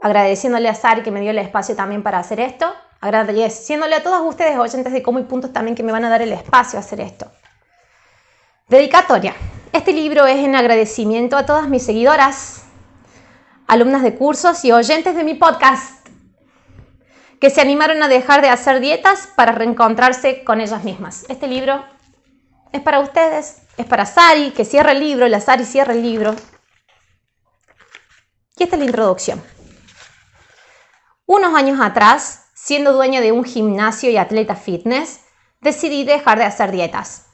Agradeciéndole 0.00 0.70
a 0.70 0.74
Sari 0.74 1.02
que 1.02 1.10
me 1.10 1.20
dio 1.20 1.30
el 1.30 1.38
espacio 1.38 1.76
también 1.76 2.02
para 2.02 2.18
hacer 2.18 2.40
esto. 2.40 2.72
Agradeciéndole 3.06 3.94
a 3.94 4.02
todos 4.02 4.20
ustedes, 4.28 4.58
oyentes 4.58 4.92
de 4.92 5.00
Coma 5.00 5.20
y 5.20 5.22
Punto, 5.22 5.50
también 5.50 5.76
que 5.76 5.84
me 5.84 5.92
van 5.92 6.04
a 6.04 6.08
dar 6.08 6.22
el 6.22 6.32
espacio 6.32 6.76
a 6.76 6.80
hacer 6.80 7.00
esto. 7.00 7.30
Dedicatoria. 8.66 9.32
Este 9.72 9.92
libro 9.92 10.26
es 10.26 10.38
en 10.38 10.56
agradecimiento 10.56 11.36
a 11.36 11.46
todas 11.46 11.68
mis 11.68 11.84
seguidoras, 11.84 12.64
alumnas 13.68 14.02
de 14.02 14.16
cursos 14.16 14.64
y 14.64 14.72
oyentes 14.72 15.14
de 15.14 15.22
mi 15.22 15.34
podcast 15.34 16.08
que 17.40 17.48
se 17.48 17.60
animaron 17.60 18.02
a 18.02 18.08
dejar 18.08 18.40
de 18.40 18.48
hacer 18.48 18.80
dietas 18.80 19.28
para 19.36 19.52
reencontrarse 19.52 20.42
con 20.42 20.60
ellas 20.60 20.82
mismas. 20.82 21.26
Este 21.28 21.46
libro 21.46 21.84
es 22.72 22.80
para 22.80 22.98
ustedes, 22.98 23.58
es 23.76 23.86
para 23.86 24.04
Sari, 24.04 24.50
que 24.50 24.64
cierra 24.64 24.90
el 24.90 24.98
libro, 24.98 25.28
la 25.28 25.40
Sari 25.40 25.64
cierra 25.64 25.92
el 25.92 26.02
libro. 26.02 26.34
Y 28.56 28.64
esta 28.64 28.74
es 28.74 28.80
la 28.80 28.86
introducción. 28.86 29.40
Unos 31.24 31.54
años 31.54 31.78
atrás, 31.80 32.45
siendo 32.66 32.92
dueña 32.92 33.20
de 33.20 33.30
un 33.30 33.44
gimnasio 33.44 34.10
y 34.10 34.16
atleta 34.16 34.56
fitness, 34.56 35.20
decidí 35.60 36.02
dejar 36.02 36.38
de 36.38 36.46
hacer 36.46 36.72
dietas. 36.72 37.26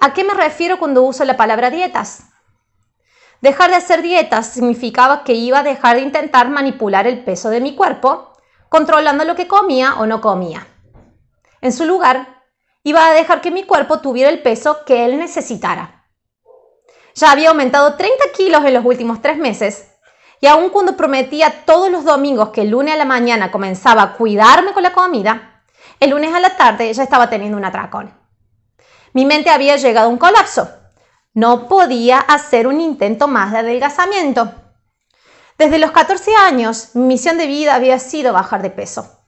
¿A 0.00 0.14
qué 0.14 0.24
me 0.24 0.34
refiero 0.34 0.80
cuando 0.80 1.04
uso 1.04 1.24
la 1.24 1.36
palabra 1.36 1.70
dietas? 1.70 2.24
Dejar 3.40 3.70
de 3.70 3.76
hacer 3.76 4.02
dietas 4.02 4.48
significaba 4.48 5.22
que 5.22 5.34
iba 5.34 5.60
a 5.60 5.62
dejar 5.62 5.94
de 5.94 6.02
intentar 6.02 6.50
manipular 6.50 7.06
el 7.06 7.22
peso 7.22 7.50
de 7.50 7.60
mi 7.60 7.76
cuerpo, 7.76 8.32
controlando 8.68 9.24
lo 9.24 9.36
que 9.36 9.46
comía 9.46 9.94
o 9.94 10.06
no 10.06 10.20
comía. 10.20 10.66
En 11.60 11.72
su 11.72 11.84
lugar, 11.84 12.42
iba 12.82 13.06
a 13.06 13.12
dejar 13.12 13.40
que 13.40 13.52
mi 13.52 13.62
cuerpo 13.62 14.00
tuviera 14.00 14.28
el 14.28 14.42
peso 14.42 14.84
que 14.84 15.04
él 15.04 15.20
necesitara. 15.20 16.04
Ya 17.14 17.30
había 17.30 17.50
aumentado 17.50 17.94
30 17.94 18.24
kilos 18.36 18.64
en 18.64 18.74
los 18.74 18.84
últimos 18.84 19.22
tres 19.22 19.38
meses 19.38 19.86
y 20.40 20.46
aun 20.46 20.70
cuando 20.70 20.96
prometía 20.96 21.64
todos 21.64 21.90
los 21.90 22.04
domingos 22.04 22.50
que 22.50 22.62
el 22.62 22.70
lunes 22.70 22.94
a 22.94 22.98
la 22.98 23.04
mañana 23.04 23.50
comenzaba 23.50 24.02
a 24.02 24.12
cuidarme 24.14 24.72
con 24.72 24.82
la 24.82 24.92
comida, 24.92 25.62
el 26.00 26.10
lunes 26.10 26.34
a 26.34 26.40
la 26.40 26.56
tarde 26.56 26.92
ya 26.92 27.02
estaba 27.02 27.30
teniendo 27.30 27.56
un 27.56 27.64
atracón. 27.64 28.12
Mi 29.12 29.24
mente 29.24 29.50
había 29.50 29.76
llegado 29.76 30.08
a 30.08 30.10
un 30.10 30.18
colapso. 30.18 30.68
No 31.32 31.68
podía 31.68 32.18
hacer 32.18 32.66
un 32.66 32.80
intento 32.80 33.28
más 33.28 33.52
de 33.52 33.58
adelgazamiento. 33.58 34.52
Desde 35.58 35.78
los 35.78 35.90
14 35.90 36.34
años, 36.36 36.90
mi 36.94 37.04
misión 37.04 37.38
de 37.38 37.46
vida 37.46 37.74
había 37.74 37.98
sido 37.98 38.32
bajar 38.32 38.62
de 38.62 38.70
peso. 38.70 39.24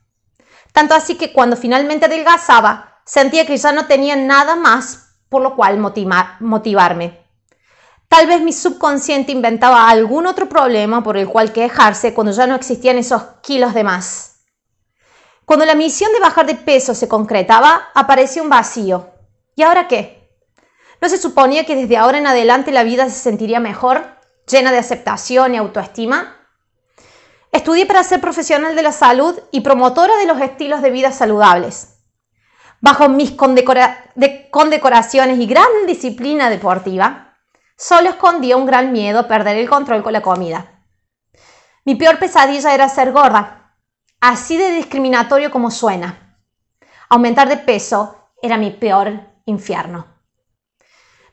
Tanto 0.72 0.94
así 0.94 1.16
que 1.16 1.32
cuando 1.32 1.56
finalmente 1.56 2.04
adelgazaba, 2.04 2.88
Sentía 3.08 3.46
que 3.46 3.56
ya 3.56 3.72
no 3.72 3.86
tenía 3.86 4.16
nada 4.16 4.54
más 4.54 5.14
por 5.30 5.40
lo 5.40 5.56
cual 5.56 5.78
motivarme. 5.78 7.26
Tal 8.08 8.26
vez 8.26 8.40
mi 8.40 8.54
subconsciente 8.54 9.32
inventaba 9.32 9.88
algún 9.88 10.26
otro 10.26 10.48
problema 10.48 11.02
por 11.02 11.18
el 11.18 11.28
cual 11.28 11.52
quejarse 11.52 12.14
cuando 12.14 12.32
ya 12.32 12.46
no 12.46 12.54
existían 12.54 12.96
esos 12.96 13.22
kilos 13.42 13.74
de 13.74 13.84
más. 13.84 14.46
Cuando 15.44 15.66
la 15.66 15.74
misión 15.74 16.10
de 16.12 16.20
bajar 16.20 16.46
de 16.46 16.54
peso 16.54 16.94
se 16.94 17.06
concretaba, 17.06 17.90
apareció 17.94 18.42
un 18.42 18.48
vacío. 18.48 19.10
¿Y 19.54 19.62
ahora 19.62 19.88
qué? 19.88 20.30
¿No 21.00 21.08
se 21.08 21.18
suponía 21.18 21.64
que 21.64 21.76
desde 21.76 21.98
ahora 21.98 22.18
en 22.18 22.26
adelante 22.26 22.72
la 22.72 22.82
vida 22.82 23.08
se 23.10 23.18
sentiría 23.18 23.60
mejor, 23.60 24.04
llena 24.46 24.72
de 24.72 24.78
aceptación 24.78 25.54
y 25.54 25.58
autoestima? 25.58 26.34
Estudié 27.52 27.86
para 27.86 28.04
ser 28.04 28.20
profesional 28.20 28.74
de 28.74 28.82
la 28.82 28.92
salud 28.92 29.38
y 29.50 29.60
promotora 29.60 30.16
de 30.16 30.26
los 30.26 30.40
estilos 30.40 30.80
de 30.80 30.90
vida 30.90 31.12
saludables. 31.12 31.98
Bajo 32.80 33.08
mis 33.08 33.32
condecoraciones 33.32 35.38
y 35.38 35.46
gran 35.46 35.86
disciplina 35.86 36.50
deportiva, 36.50 37.27
solo 37.78 38.10
escondía 38.10 38.56
un 38.56 38.66
gran 38.66 38.92
miedo 38.92 39.20
a 39.20 39.28
perder 39.28 39.56
el 39.56 39.68
control 39.68 40.02
con 40.02 40.12
la 40.12 40.20
comida. 40.20 40.82
Mi 41.84 41.94
peor 41.94 42.18
pesadilla 42.18 42.74
era 42.74 42.88
ser 42.88 43.12
gorda. 43.12 43.54
así 44.20 44.56
de 44.56 44.72
discriminatorio 44.72 45.52
como 45.52 45.70
suena. 45.70 46.36
Aumentar 47.08 47.48
de 47.48 47.56
peso 47.56 48.30
era 48.42 48.56
mi 48.56 48.72
peor 48.72 49.12
infierno. 49.44 50.06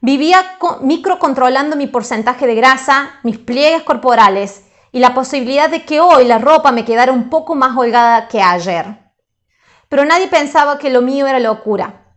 Vivía 0.01 0.57
microcontrolando 0.81 1.75
mi 1.75 1.87
porcentaje 1.87 2.45
de 2.45 2.53
grasa, 2.53 3.19
mis 3.23 3.39
pliegues 3.39 3.81
corporales 3.81 4.65
y 4.91 4.99
la 4.99 5.15
posibilidad 5.15 5.67
de 5.67 5.83
que 5.83 5.99
hoy 5.99 6.25
la 6.25 6.37
ropa 6.37 6.71
me 6.71 6.85
quedara 6.85 7.11
un 7.11 7.31
poco 7.31 7.55
más 7.55 7.75
holgada 7.75 8.27
que 8.27 8.39
ayer. 8.39 9.11
Pero 9.89 10.05
nadie 10.05 10.27
pensaba 10.27 10.77
que 10.77 10.91
lo 10.91 11.01
mío 11.01 11.25
era 11.25 11.39
locura. 11.39 12.13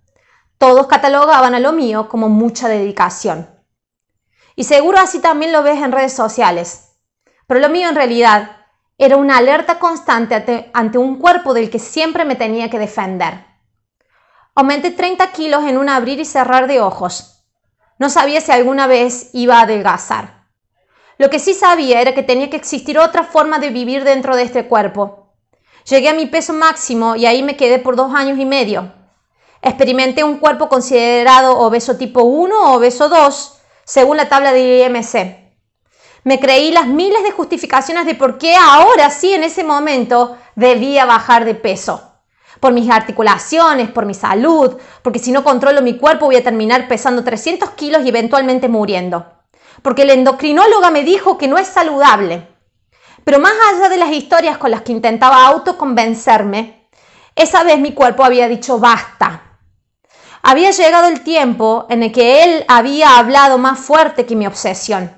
Todos 0.58 0.86
catalogaban 0.86 1.54
a 1.54 1.60
lo 1.60 1.72
mío 1.72 2.08
como 2.10 2.28
mucha 2.28 2.68
dedicación. 2.68 3.57
Y 4.58 4.64
seguro 4.64 4.98
así 4.98 5.20
también 5.20 5.52
lo 5.52 5.62
ves 5.62 5.80
en 5.80 5.92
redes 5.92 6.12
sociales. 6.12 6.96
Pero 7.46 7.60
lo 7.60 7.68
mío 7.68 7.88
en 7.88 7.94
realidad 7.94 8.56
era 8.98 9.16
una 9.16 9.36
alerta 9.36 9.78
constante 9.78 10.68
ante, 10.74 10.98
un 10.98 11.20
cuerpo 11.20 11.54
del 11.54 11.70
que 11.70 11.78
siempre 11.78 12.24
me 12.24 12.34
tenía 12.34 12.68
que 12.68 12.80
defender. 12.80 13.44
Aumenté 14.56 14.90
30 14.90 15.30
kilos 15.30 15.62
en 15.62 15.78
un 15.78 15.88
abrir 15.88 16.18
y 16.18 16.24
cerrar 16.24 16.66
de 16.66 16.80
ojos. 16.80 17.44
No 18.00 18.10
sabía 18.10 18.40
si 18.40 18.50
alguna 18.50 18.88
vez 18.88 19.30
iba 19.32 19.58
a 19.58 19.62
adelgazar. 19.62 20.48
Lo 21.18 21.30
que 21.30 21.38
sí 21.38 21.54
sabía 21.54 22.00
era 22.00 22.12
que 22.12 22.24
tenía 22.24 22.50
que 22.50 22.56
existir 22.56 22.98
otra 22.98 23.22
forma 23.22 23.60
de 23.60 23.70
vivir 23.70 24.02
dentro 24.02 24.34
de 24.34 24.42
este 24.42 24.66
cuerpo. 24.66 25.34
Llegué 25.84 26.08
a 26.08 26.14
mi 26.14 26.26
peso 26.26 26.52
máximo 26.52 27.14
y 27.14 27.26
ahí 27.26 27.44
me 27.44 27.56
quedé 27.56 27.78
por 27.78 27.94
dos 27.94 28.12
años 28.12 28.40
y 28.40 28.44
medio. 28.44 28.92
Experimenté 29.62 30.24
un 30.24 30.38
cuerpo 30.38 30.68
considerado 30.68 31.60
obeso 31.60 31.96
tipo 31.96 32.22
1 32.22 32.72
o 32.72 32.74
obeso 32.74 33.08
2, 33.08 33.57
según 33.88 34.18
la 34.18 34.28
tabla 34.28 34.52
del 34.52 34.82
IMC. 34.82 35.48
Me 36.24 36.38
creí 36.38 36.70
las 36.72 36.86
miles 36.86 37.22
de 37.22 37.30
justificaciones 37.30 38.04
de 38.04 38.14
por 38.14 38.36
qué 38.36 38.54
ahora 38.54 39.08
sí, 39.08 39.32
en 39.32 39.44
ese 39.44 39.64
momento, 39.64 40.36
debía 40.56 41.06
bajar 41.06 41.46
de 41.46 41.54
peso. 41.54 42.12
Por 42.60 42.74
mis 42.74 42.90
articulaciones, 42.90 43.88
por 43.88 44.04
mi 44.04 44.12
salud, 44.12 44.76
porque 45.02 45.18
si 45.18 45.32
no 45.32 45.42
controlo 45.42 45.80
mi 45.80 45.96
cuerpo 45.96 46.26
voy 46.26 46.36
a 46.36 46.44
terminar 46.44 46.86
pesando 46.86 47.24
300 47.24 47.70
kilos 47.70 48.04
y 48.04 48.10
eventualmente 48.10 48.68
muriendo. 48.68 49.24
Porque 49.80 50.02
el 50.02 50.10
endocrinóloga 50.10 50.90
me 50.90 51.02
dijo 51.02 51.38
que 51.38 51.48
no 51.48 51.56
es 51.56 51.68
saludable. 51.68 52.46
Pero 53.24 53.38
más 53.38 53.54
allá 53.72 53.88
de 53.88 53.96
las 53.96 54.12
historias 54.12 54.58
con 54.58 54.70
las 54.70 54.82
que 54.82 54.92
intentaba 54.92 55.46
autoconvencerme, 55.46 56.90
esa 57.34 57.64
vez 57.64 57.78
mi 57.78 57.92
cuerpo 57.92 58.22
había 58.22 58.48
dicho 58.48 58.78
basta. 58.78 59.47
Había 60.42 60.70
llegado 60.70 61.08
el 61.08 61.22
tiempo 61.22 61.86
en 61.88 62.02
el 62.02 62.12
que 62.12 62.44
él 62.44 62.64
había 62.68 63.18
hablado 63.18 63.58
más 63.58 63.78
fuerte 63.78 64.26
que 64.26 64.36
mi 64.36 64.46
obsesión. 64.46 65.12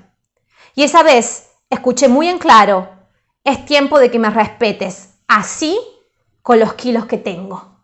Y 0.75 0.83
esa 0.83 1.03
vez 1.03 1.51
escuché 1.69 2.07
muy 2.07 2.27
en 2.27 2.39
claro, 2.39 2.89
es 3.43 3.65
tiempo 3.65 3.99
de 3.99 4.11
que 4.11 4.19
me 4.19 4.29
respetes, 4.29 5.15
así 5.27 5.79
con 6.41 6.59
los 6.59 6.73
kilos 6.73 7.05
que 7.05 7.17
tengo. 7.17 7.79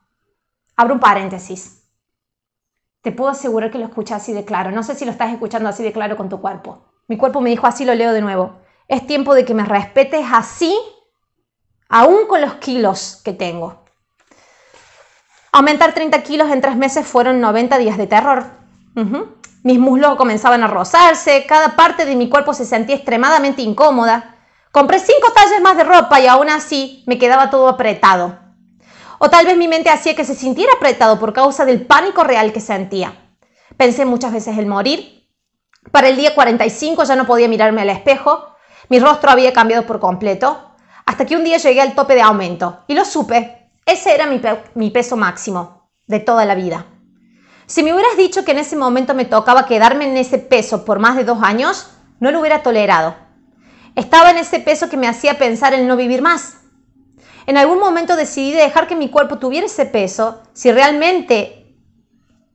Abro 0.76 0.94
un 0.94 1.00
paréntesis. 1.00 1.84
Te 3.02 3.12
puedo 3.12 3.32
asegurar 3.32 3.72
que 3.72 3.78
lo 3.78 3.86
escuché 3.86 4.14
así 4.14 4.34
de 4.34 4.46
claro. 4.46 4.72
No 4.72 4.84
sé 4.84 4.96
si 4.96 5.06
lo 5.06 5.12
estás 5.12 5.32
escuchando 5.32 5.70
así 5.70 5.84
de 5.84 5.94
claro 5.94 6.18
con 6.18 6.30
tu 6.30 6.42
cuerpo. 6.42 6.86
Mi 7.08 7.18
cuerpo 7.18 7.42
me 7.42 7.50
dijo 7.50 7.66
así, 7.66 7.86
lo 7.86 7.96
leo 7.96 8.14
de 8.14 8.22
nuevo. 8.22 8.60
Es 8.88 9.08
tiempo 9.08 9.34
de 9.34 9.46
que 9.46 9.54
me 9.54 9.66
respetes 9.66 10.26
así, 10.32 10.78
aún 11.90 12.28
con 12.28 12.42
los 12.42 12.56
kilos 12.56 13.22
que 13.24 13.34
tengo. 13.34 13.87
Aumentar 15.52 15.94
30 15.94 16.22
kilos 16.24 16.52
en 16.52 16.62
tres 16.62 16.76
meses 16.76 17.08
fueron 17.08 17.40
90 17.40 17.78
días 17.78 17.98
de 17.98 18.08
terror. 18.08 18.46
Mis 19.64 19.80
muslos 19.80 20.16
comenzaban 20.16 20.64
a 20.64 20.68
rozarse, 20.68 21.46
cada 21.48 21.76
parte 21.76 22.06
de 22.06 22.16
mi 22.16 22.30
cuerpo 22.30 22.54
se 22.54 22.66
sentía 22.66 22.96
extremadamente 22.96 23.62
incómoda. 23.62 24.36
Compré 24.72 25.00
cinco 25.00 25.32
tallas 25.34 25.62
más 25.62 25.78
de 25.78 25.84
ropa 25.84 26.20
y 26.20 26.28
aún 26.28 26.50
así 26.50 27.04
me 27.08 27.18
quedaba 27.18 27.50
todo 27.50 27.68
apretado. 27.68 28.38
O 29.20 29.30
tal 29.30 29.46
vez 29.46 29.58
mi 29.58 29.68
mente 29.68 29.90
hacía 29.90 30.16
que 30.16 30.26
se 30.26 30.36
sintiera 30.36 30.72
apretado 30.74 31.20
por 31.20 31.34
causa 31.34 31.66
del 31.66 31.86
pánico 31.86 32.24
real 32.24 32.54
que 32.54 32.62
sentía. 32.62 33.14
Pensé 33.76 34.06
muchas 34.06 34.32
veces 34.32 34.58
en 34.58 34.68
morir. 34.68 35.28
Para 35.92 36.10
el 36.10 36.18
día 36.18 36.36
45 36.36 37.04
ya 37.04 37.16
no 37.16 37.26
podía 37.26 37.48
mirarme 37.48 37.82
al 37.82 37.90
espejo. 37.90 38.56
Mi 38.90 39.00
rostro 39.00 39.32
había 39.32 39.54
cambiado 39.54 39.86
por 39.86 40.00
completo. 40.00 40.76
Hasta 41.06 41.26
que 41.26 41.36
un 41.36 41.44
día 41.44 41.58
llegué 41.58 41.82
al 41.82 41.96
tope 41.96 42.14
de 42.14 42.22
aumento. 42.22 42.84
Y 42.88 42.94
lo 42.94 43.06
supe. 43.06 43.57
Ese 43.88 44.14
era 44.14 44.28
mi, 44.28 44.42
mi 44.76 44.92
peso 44.92 45.16
máximo 45.16 45.90
de 46.08 46.20
toda 46.20 46.44
la 46.44 46.56
vida. 46.56 46.86
Si 47.68 47.84
me 47.84 47.94
hubieras 47.94 48.18
dicho 48.18 48.44
que 48.44 48.52
en 48.52 48.60
ese 48.60 48.76
momento 48.76 49.14
me 49.14 49.24
tocaba 49.24 49.66
quedarme 49.66 50.10
en 50.10 50.18
ese 50.18 50.40
peso 50.40 50.84
por 50.84 51.00
más 51.00 51.16
de 51.16 51.24
dos 51.24 51.40
años, 51.42 51.90
no 52.20 52.30
lo 52.32 52.42
hubiera 52.42 52.64
tolerado. 52.64 53.16
Estaba 53.96 54.32
en 54.32 54.40
ese 54.40 54.60
peso 54.60 54.90
que 54.90 54.98
me 54.98 55.08
hacía 55.08 55.38
pensar 55.38 55.74
en 55.74 55.88
no 55.88 55.96
vivir 55.96 56.22
más. 56.22 56.58
En 57.46 57.56
algún 57.56 57.80
momento 57.80 58.18
decidí 58.18 58.52
dejar 58.52 58.88
que 58.88 58.96
mi 58.98 59.10
cuerpo 59.10 59.38
tuviera 59.38 59.68
ese 59.68 59.86
peso 59.86 60.42
si 60.52 60.70
realmente, 60.70 61.78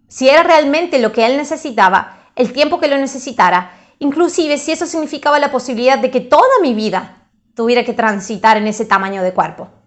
si 0.08 0.28
era 0.28 0.42
realmente 0.42 0.98
lo 0.98 1.12
que 1.12 1.24
él 1.24 1.38
necesitaba, 1.38 2.28
el 2.36 2.52
tiempo 2.52 2.78
que 2.78 2.88
lo 2.88 2.98
necesitara, 2.98 3.72
inclusive 4.00 4.58
si 4.58 4.72
eso 4.72 4.84
significaba 4.84 5.38
la 5.38 5.50
posibilidad 5.50 5.98
de 5.98 6.10
que 6.10 6.20
toda 6.20 6.60
mi 6.60 6.74
vida 6.74 7.30
tuviera 7.54 7.84
que 7.84 7.94
transitar 7.94 8.58
en 8.58 8.66
ese 8.66 8.84
tamaño 8.84 9.22
de 9.22 9.32
cuerpo. 9.32 9.81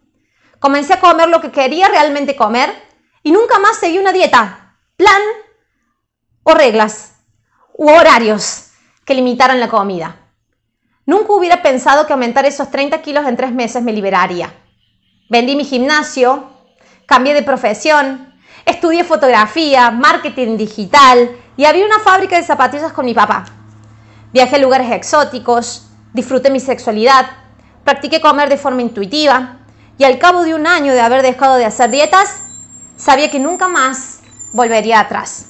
Comencé 0.59 0.93
a 0.93 0.99
comer 0.99 1.29
lo 1.29 1.41
que 1.41 1.51
quería 1.51 1.87
realmente 1.87 2.35
comer 2.35 2.73
y 3.23 3.31
nunca 3.31 3.59
más 3.59 3.77
seguí 3.77 3.97
una 3.97 4.13
dieta 4.13 4.77
plan 4.95 5.21
o 6.43 6.53
reglas 6.53 7.15
u 7.77 7.89
horarios 7.89 8.71
que 9.03 9.13
limitaran 9.13 9.59
la 9.59 9.67
comida. 9.67 10.17
Nunca 11.05 11.33
hubiera 11.33 11.61
pensado 11.61 12.07
que 12.07 12.13
aumentar 12.13 12.45
esos 12.45 12.71
30 12.71 13.01
kilos 13.01 13.27
en 13.27 13.35
tres 13.35 13.51
meses 13.51 13.83
me 13.83 13.93
liberaría. 13.93 14.53
Vendí 15.29 15.55
mi 15.55 15.65
gimnasio, 15.65 16.49
cambié 17.05 17.33
de 17.33 17.43
profesión, 17.43 18.33
estudié 18.65 19.03
fotografía, 19.03 19.91
marketing 19.91 20.57
digital 20.57 21.35
y 21.57 21.65
había 21.65 21.85
una 21.85 21.99
fábrica 21.99 22.37
de 22.37 22.43
zapatillas 22.43 22.93
con 22.93 23.05
mi 23.05 23.13
papá. 23.13 23.45
Viajé 24.31 24.55
a 24.55 24.59
lugares 24.59 24.91
exóticos, 24.91 25.89
disfruté 26.13 26.49
mi 26.49 26.59
sexualidad, 26.59 27.25
practiqué 27.83 28.21
comer 28.21 28.49
de 28.49 28.57
forma 28.57 28.81
intuitiva 28.81 29.64
y 29.97 30.03
al 30.03 30.19
cabo 30.19 30.43
de 30.43 30.55
un 30.55 30.67
año 30.67 30.93
de 30.93 31.01
haber 31.01 31.21
dejado 31.21 31.55
de 31.55 31.65
hacer 31.65 31.89
dietas, 31.89 32.41
sabía 32.97 33.31
que 33.31 33.39
nunca 33.39 33.67
más 33.67 34.19
volvería 34.53 34.99
atrás. 34.99 35.47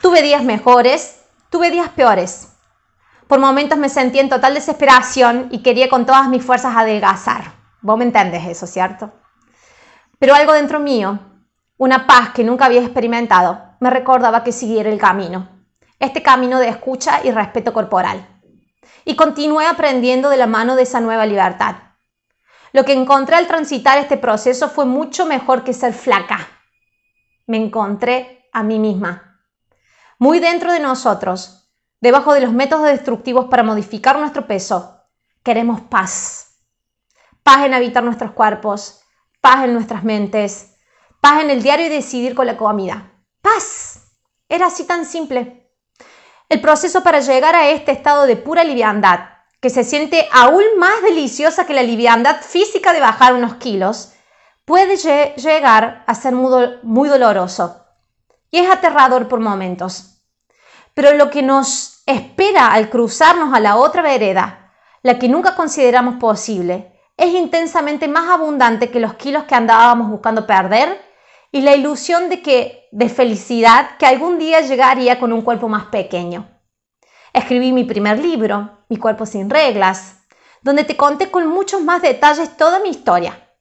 Tuve 0.00 0.22
días 0.22 0.42
mejores, 0.42 1.20
tuve 1.50 1.70
días 1.70 1.88
peores. 1.90 2.52
Por 3.26 3.40
momentos 3.40 3.78
me 3.78 3.88
sentí 3.88 4.20
en 4.20 4.28
total 4.28 4.54
desesperación 4.54 5.48
y 5.50 5.62
quería 5.62 5.88
con 5.88 6.06
todas 6.06 6.28
mis 6.28 6.44
fuerzas 6.44 6.76
adelgazar. 6.76 7.54
Vos 7.80 7.98
me 7.98 8.04
entendés 8.04 8.46
eso, 8.46 8.66
¿cierto? 8.66 9.12
Pero 10.18 10.34
algo 10.34 10.52
dentro 10.52 10.78
mío, 10.78 11.18
una 11.76 12.06
paz 12.06 12.30
que 12.30 12.44
nunca 12.44 12.66
había 12.66 12.82
experimentado, 12.82 13.60
me 13.80 13.90
recordaba 13.90 14.44
que 14.44 14.52
siguiera 14.52 14.90
el 14.90 14.98
camino. 14.98 15.48
Este 15.98 16.22
camino 16.22 16.58
de 16.58 16.68
escucha 16.68 17.20
y 17.24 17.30
respeto 17.30 17.72
corporal. 17.72 18.35
Y 19.04 19.16
continué 19.16 19.66
aprendiendo 19.66 20.30
de 20.30 20.36
la 20.36 20.46
mano 20.46 20.76
de 20.76 20.82
esa 20.82 21.00
nueva 21.00 21.26
libertad. 21.26 21.76
Lo 22.72 22.84
que 22.84 22.92
encontré 22.92 23.36
al 23.36 23.46
transitar 23.46 23.98
este 23.98 24.16
proceso 24.16 24.68
fue 24.68 24.84
mucho 24.84 25.24
mejor 25.24 25.64
que 25.64 25.72
ser 25.72 25.94
flaca. 25.94 26.48
Me 27.46 27.56
encontré 27.56 28.48
a 28.52 28.62
mí 28.62 28.78
misma. 28.78 29.40
Muy 30.18 30.40
dentro 30.40 30.72
de 30.72 30.80
nosotros, 30.80 31.70
debajo 32.00 32.34
de 32.34 32.40
los 32.40 32.52
métodos 32.52 32.86
destructivos 32.86 33.46
para 33.46 33.62
modificar 33.62 34.18
nuestro 34.18 34.46
peso, 34.46 35.00
queremos 35.42 35.80
paz. 35.82 36.62
Paz 37.42 37.64
en 37.64 37.74
habitar 37.74 38.02
nuestros 38.02 38.32
cuerpos, 38.32 39.02
paz 39.40 39.64
en 39.64 39.72
nuestras 39.72 40.04
mentes, 40.04 40.76
paz 41.20 41.42
en 41.42 41.50
el 41.50 41.62
diario 41.62 41.86
y 41.86 41.90
decidir 41.90 42.34
con 42.34 42.46
la 42.46 42.56
comida. 42.56 43.12
Paz. 43.40 44.02
Era 44.48 44.66
así 44.66 44.84
tan 44.84 45.04
simple. 45.04 45.65
El 46.48 46.60
proceso 46.60 47.02
para 47.02 47.20
llegar 47.20 47.54
a 47.54 47.70
este 47.70 47.92
estado 47.92 48.26
de 48.26 48.36
pura 48.36 48.62
liviandad 48.62 49.36
que 49.60 49.70
se 49.70 49.84
siente 49.84 50.28
aún 50.32 50.62
más 50.78 51.02
deliciosa 51.02 51.66
que 51.66 51.74
la 51.74 51.82
liviandad 51.82 52.40
física 52.40 52.92
de 52.92 53.00
bajar 53.00 53.34
unos 53.34 53.54
kilos, 53.54 54.12
puede 54.64 54.96
llegar 54.96 56.04
a 56.06 56.14
ser 56.14 56.34
muy, 56.34 57.08
doloroso 57.08 57.84
y 58.50 58.58
es 58.58 58.70
aterrador 58.70 59.28
por 59.28 59.40
momentos. 59.40 60.22
Pero 60.94 61.14
lo 61.14 61.30
que 61.30 61.42
nos 61.42 62.02
espera 62.06 62.72
al 62.72 62.90
cruzarnos 62.90 63.54
a 63.54 63.60
la 63.60 63.76
otra 63.76 64.02
vereda, 64.02 64.72
la 65.02 65.18
que 65.18 65.28
nunca 65.28 65.56
consideramos 65.56 66.16
posible, 66.16 67.00
es 67.16 67.34
intensamente 67.34 68.08
más 68.08 68.28
abundante 68.28 68.90
que 68.90 69.00
los 69.00 69.14
kilos 69.14 69.44
que 69.44 69.54
andábamos 69.54 70.10
buscando 70.10 70.46
perder 70.46 71.00
y 71.56 71.62
la 71.62 71.74
ilusión 71.74 72.28
de 72.28 72.42
que 72.42 72.86
de 72.92 73.08
felicidad 73.08 73.96
que 73.96 74.04
algún 74.04 74.38
día 74.38 74.60
llegaría 74.60 75.18
con 75.18 75.32
un 75.32 75.40
cuerpo 75.40 75.68
más 75.68 75.86
pequeño. 75.86 76.46
Escribí 77.32 77.72
mi 77.72 77.84
primer 77.84 78.18
libro, 78.18 78.84
Mi 78.90 78.98
cuerpo 78.98 79.24
sin 79.24 79.48
reglas, 79.48 80.18
donde 80.60 80.84
te 80.84 80.98
conté 80.98 81.30
con 81.30 81.46
muchos 81.46 81.80
más 81.80 82.02
detalles 82.02 82.58
toda 82.58 82.78
mi 82.80 82.90
historia. 82.90 83.56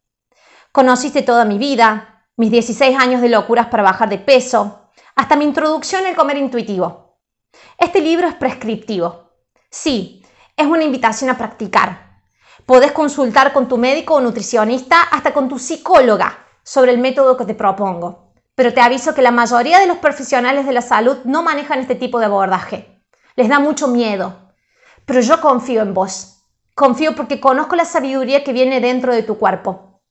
Conociste 0.74 1.22
toda 1.22 1.46
mi 1.46 1.58
vida, 1.58 2.26
mis 2.36 2.52
16 2.52 3.00
años 3.00 3.22
de 3.22 3.30
locuras 3.30 3.68
para 3.68 3.84
bajar 3.84 4.10
de 4.10 4.18
peso, 4.18 4.90
hasta 5.16 5.38
mi 5.38 5.46
introducción 5.46 6.06
al 6.06 6.18
comer 6.18 6.36
intuitivo. 6.36 7.18
Este 7.78 8.02
libro 8.02 8.28
es 8.28 8.36
prescriptivo. 8.36 9.32
Sí, 9.72 10.22
es 10.58 10.68
una 10.68 10.84
invitación 10.84 11.30
a 11.30 11.38
practicar, 11.38 12.06
Podés 12.66 12.94
consultar 12.94 13.54
con 13.54 13.68
tu 13.68 13.78
médico 13.78 14.16
o 14.16 14.22
nutricionista, 14.22 15.04
hasta 15.04 15.32
con 15.32 15.48
tu 15.48 15.60
psicóloga, 15.60 16.45
sobre 16.66 16.92
el 16.92 16.98
método 16.98 17.38
que 17.38 17.46
te 17.46 17.54
propongo. 17.54 18.34
Pero 18.56 18.74
te 18.74 18.82
aviso 18.82 19.14
que 19.14 19.22
la 19.22 19.32
mayoría 19.32 19.80
de 19.80 19.88
los 19.88 19.98
profesionales 19.98 20.66
de 20.66 20.74
la 20.74 20.82
salud 20.82 21.20
no 21.24 21.44
manejan 21.44 21.80
este 21.80 21.96
tipo 21.96 22.20
de 22.20 22.26
abordaje. 22.26 23.02
Les 23.36 23.48
da 23.48 23.60
mucho 23.60 23.88
miedo. 23.88 24.52
Pero 25.06 25.22
yo 25.22 25.40
confío 25.40 25.82
en 25.84 25.94
vos. 25.94 26.42
Confío 26.74 27.16
porque 27.16 27.40
conozco 27.40 27.76
la 27.76 27.86
sabiduría 27.86 28.44
que 28.44 28.52
viene 28.52 28.82
dentro 28.82 29.14
de 29.14 29.24
tu 29.24 29.38
cuerpo. 29.38 30.02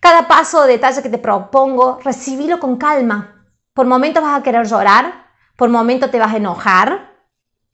Cada 0.00 0.26
paso 0.26 0.60
o 0.60 0.66
detalle 0.66 1.02
que 1.02 1.10
te 1.10 1.18
propongo, 1.18 2.00
recibilo 2.02 2.58
con 2.58 2.76
calma. 2.76 3.46
Por 3.72 3.86
momentos 3.86 4.22
vas 4.22 4.40
a 4.40 4.42
querer 4.42 4.66
llorar, 4.66 5.26
por 5.56 5.68
momentos 5.68 6.10
te 6.10 6.18
vas 6.18 6.34
a 6.34 6.38
enojar, 6.38 7.12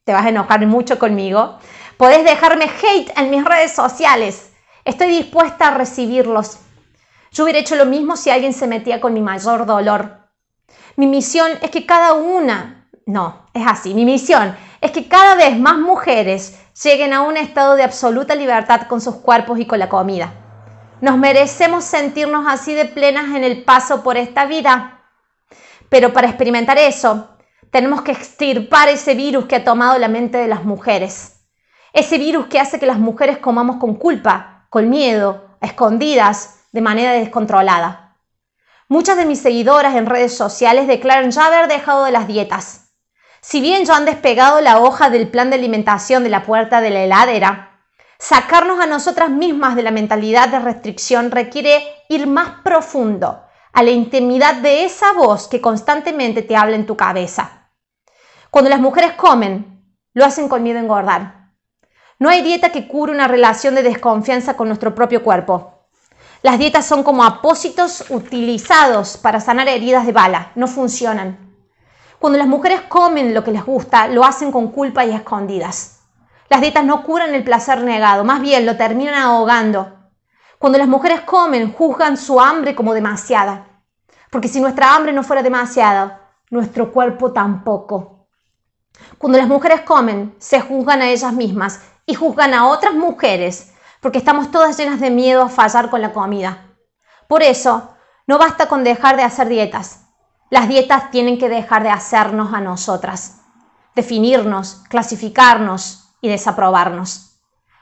te 0.04 0.12
vas 0.12 0.26
a 0.26 0.28
enojar 0.28 0.66
mucho 0.66 0.98
conmigo. 0.98 1.58
Podés 1.96 2.24
dejarme 2.24 2.64
hate 2.64 3.12
en 3.16 3.30
mis 3.30 3.44
redes 3.44 3.72
sociales. 3.72 4.52
Estoy 4.84 5.08
dispuesta 5.08 5.68
a 5.68 5.74
recibirlos. 5.74 6.58
Yo 7.34 7.42
hubiera 7.42 7.58
hecho 7.58 7.74
lo 7.74 7.84
mismo 7.84 8.16
si 8.16 8.30
alguien 8.30 8.52
se 8.52 8.68
metía 8.68 9.00
con 9.00 9.12
mi 9.12 9.20
mayor 9.20 9.66
dolor. 9.66 10.30
Mi 10.94 11.08
misión 11.08 11.50
es 11.62 11.70
que 11.70 11.84
cada 11.84 12.12
una, 12.12 12.88
no, 13.06 13.48
es 13.52 13.66
así, 13.66 13.92
mi 13.92 14.04
misión 14.04 14.56
es 14.80 14.92
que 14.92 15.08
cada 15.08 15.34
vez 15.34 15.58
más 15.58 15.76
mujeres 15.76 16.60
lleguen 16.84 17.12
a 17.12 17.22
un 17.22 17.36
estado 17.36 17.74
de 17.74 17.82
absoluta 17.82 18.36
libertad 18.36 18.82
con 18.86 19.00
sus 19.00 19.16
cuerpos 19.16 19.58
y 19.58 19.66
con 19.66 19.80
la 19.80 19.88
comida. 19.88 20.32
Nos 21.00 21.18
merecemos 21.18 21.82
sentirnos 21.82 22.46
así 22.48 22.72
de 22.72 22.84
plenas 22.84 23.34
en 23.34 23.42
el 23.42 23.64
paso 23.64 24.04
por 24.04 24.16
esta 24.16 24.46
vida. 24.46 25.02
Pero 25.88 26.12
para 26.12 26.28
experimentar 26.28 26.78
eso, 26.78 27.30
tenemos 27.70 28.02
que 28.02 28.12
extirpar 28.12 28.88
ese 28.88 29.16
virus 29.16 29.46
que 29.46 29.56
ha 29.56 29.64
tomado 29.64 29.98
la 29.98 30.06
mente 30.06 30.38
de 30.38 30.46
las 30.46 30.64
mujeres. 30.64 31.40
Ese 31.92 32.16
virus 32.16 32.46
que 32.46 32.60
hace 32.60 32.78
que 32.78 32.86
las 32.86 33.00
mujeres 33.00 33.38
comamos 33.38 33.78
con 33.78 33.96
culpa, 33.96 34.68
con 34.70 34.88
miedo, 34.88 35.56
escondidas, 35.60 36.60
de 36.74 36.80
manera 36.80 37.12
descontrolada. 37.12 38.16
Muchas 38.88 39.16
de 39.16 39.26
mis 39.26 39.40
seguidoras 39.40 39.94
en 39.94 40.06
redes 40.06 40.36
sociales 40.36 40.88
declaran 40.88 41.30
ya 41.30 41.46
haber 41.46 41.68
dejado 41.68 42.04
de 42.04 42.10
las 42.10 42.26
dietas. 42.26 42.90
Si 43.40 43.60
bien 43.60 43.84
ya 43.84 43.96
han 43.96 44.04
despegado 44.04 44.60
la 44.60 44.80
hoja 44.80 45.08
del 45.08 45.28
plan 45.28 45.50
de 45.50 45.56
alimentación 45.56 46.24
de 46.24 46.30
la 46.30 46.42
puerta 46.42 46.80
de 46.80 46.90
la 46.90 47.04
heladera, 47.04 47.80
sacarnos 48.18 48.80
a 48.80 48.86
nosotras 48.86 49.30
mismas 49.30 49.76
de 49.76 49.84
la 49.84 49.92
mentalidad 49.92 50.48
de 50.48 50.58
restricción 50.58 51.30
requiere 51.30 51.86
ir 52.08 52.26
más 52.26 52.62
profundo 52.64 53.44
a 53.72 53.82
la 53.84 53.92
intimidad 53.92 54.56
de 54.56 54.84
esa 54.84 55.12
voz 55.12 55.46
que 55.46 55.60
constantemente 55.60 56.42
te 56.42 56.56
habla 56.56 56.74
en 56.74 56.86
tu 56.86 56.96
cabeza. 56.96 57.70
Cuando 58.50 58.68
las 58.68 58.80
mujeres 58.80 59.12
comen, 59.12 59.96
lo 60.12 60.24
hacen 60.24 60.48
con 60.48 60.64
miedo 60.64 60.80
a 60.80 60.82
engordar. 60.82 61.52
No 62.18 62.30
hay 62.30 62.42
dieta 62.42 62.70
que 62.70 62.88
cure 62.88 63.12
una 63.12 63.28
relación 63.28 63.76
de 63.76 63.84
desconfianza 63.84 64.56
con 64.56 64.66
nuestro 64.66 64.92
propio 64.96 65.22
cuerpo. 65.22 65.73
Las 66.44 66.58
dietas 66.58 66.84
son 66.84 67.02
como 67.02 67.24
apósitos 67.24 68.04
utilizados 68.10 69.16
para 69.16 69.40
sanar 69.40 69.66
heridas 69.66 70.04
de 70.04 70.12
bala, 70.12 70.52
no 70.56 70.66
funcionan. 70.66 71.56
Cuando 72.18 72.38
las 72.38 72.46
mujeres 72.46 72.82
comen 72.82 73.32
lo 73.32 73.42
que 73.42 73.50
les 73.50 73.64
gusta, 73.64 74.08
lo 74.08 74.26
hacen 74.26 74.52
con 74.52 74.68
culpa 74.68 75.06
y 75.06 75.14
escondidas. 75.14 76.00
Las 76.50 76.60
dietas 76.60 76.84
no 76.84 77.02
curan 77.02 77.34
el 77.34 77.44
placer 77.44 77.82
negado, 77.82 78.24
más 78.24 78.42
bien 78.42 78.66
lo 78.66 78.76
terminan 78.76 79.14
ahogando. 79.14 79.90
Cuando 80.58 80.78
las 80.78 80.86
mujeres 80.86 81.22
comen, 81.22 81.72
juzgan 81.72 82.18
su 82.18 82.38
hambre 82.38 82.74
como 82.74 82.92
demasiada. 82.92 83.66
Porque 84.30 84.48
si 84.48 84.60
nuestra 84.60 84.94
hambre 84.94 85.14
no 85.14 85.22
fuera 85.22 85.42
demasiada, 85.42 86.28
nuestro 86.50 86.92
cuerpo 86.92 87.32
tampoco. 87.32 88.26
Cuando 89.16 89.38
las 89.38 89.48
mujeres 89.48 89.80
comen, 89.80 90.34
se 90.36 90.60
juzgan 90.60 91.00
a 91.00 91.08
ellas 91.08 91.32
mismas 91.32 91.80
y 92.04 92.12
juzgan 92.12 92.52
a 92.52 92.68
otras 92.68 92.92
mujeres 92.92 93.73
porque 94.04 94.18
estamos 94.18 94.50
todas 94.50 94.76
llenas 94.76 95.00
de 95.00 95.10
miedo 95.10 95.40
a 95.40 95.48
fallar 95.48 95.88
con 95.88 96.02
la 96.02 96.12
comida. 96.12 96.58
Por 97.26 97.42
eso, 97.42 97.96
no 98.26 98.36
basta 98.36 98.68
con 98.68 98.84
dejar 98.84 99.16
de 99.16 99.22
hacer 99.22 99.48
dietas. 99.48 100.00
Las 100.50 100.68
dietas 100.68 101.10
tienen 101.10 101.38
que 101.38 101.48
dejar 101.48 101.82
de 101.84 101.88
hacernos 101.88 102.52
a 102.52 102.60
nosotras, 102.60 103.40
definirnos, 103.94 104.82
clasificarnos 104.90 106.10
y 106.20 106.28
desaprobarnos. 106.28 107.38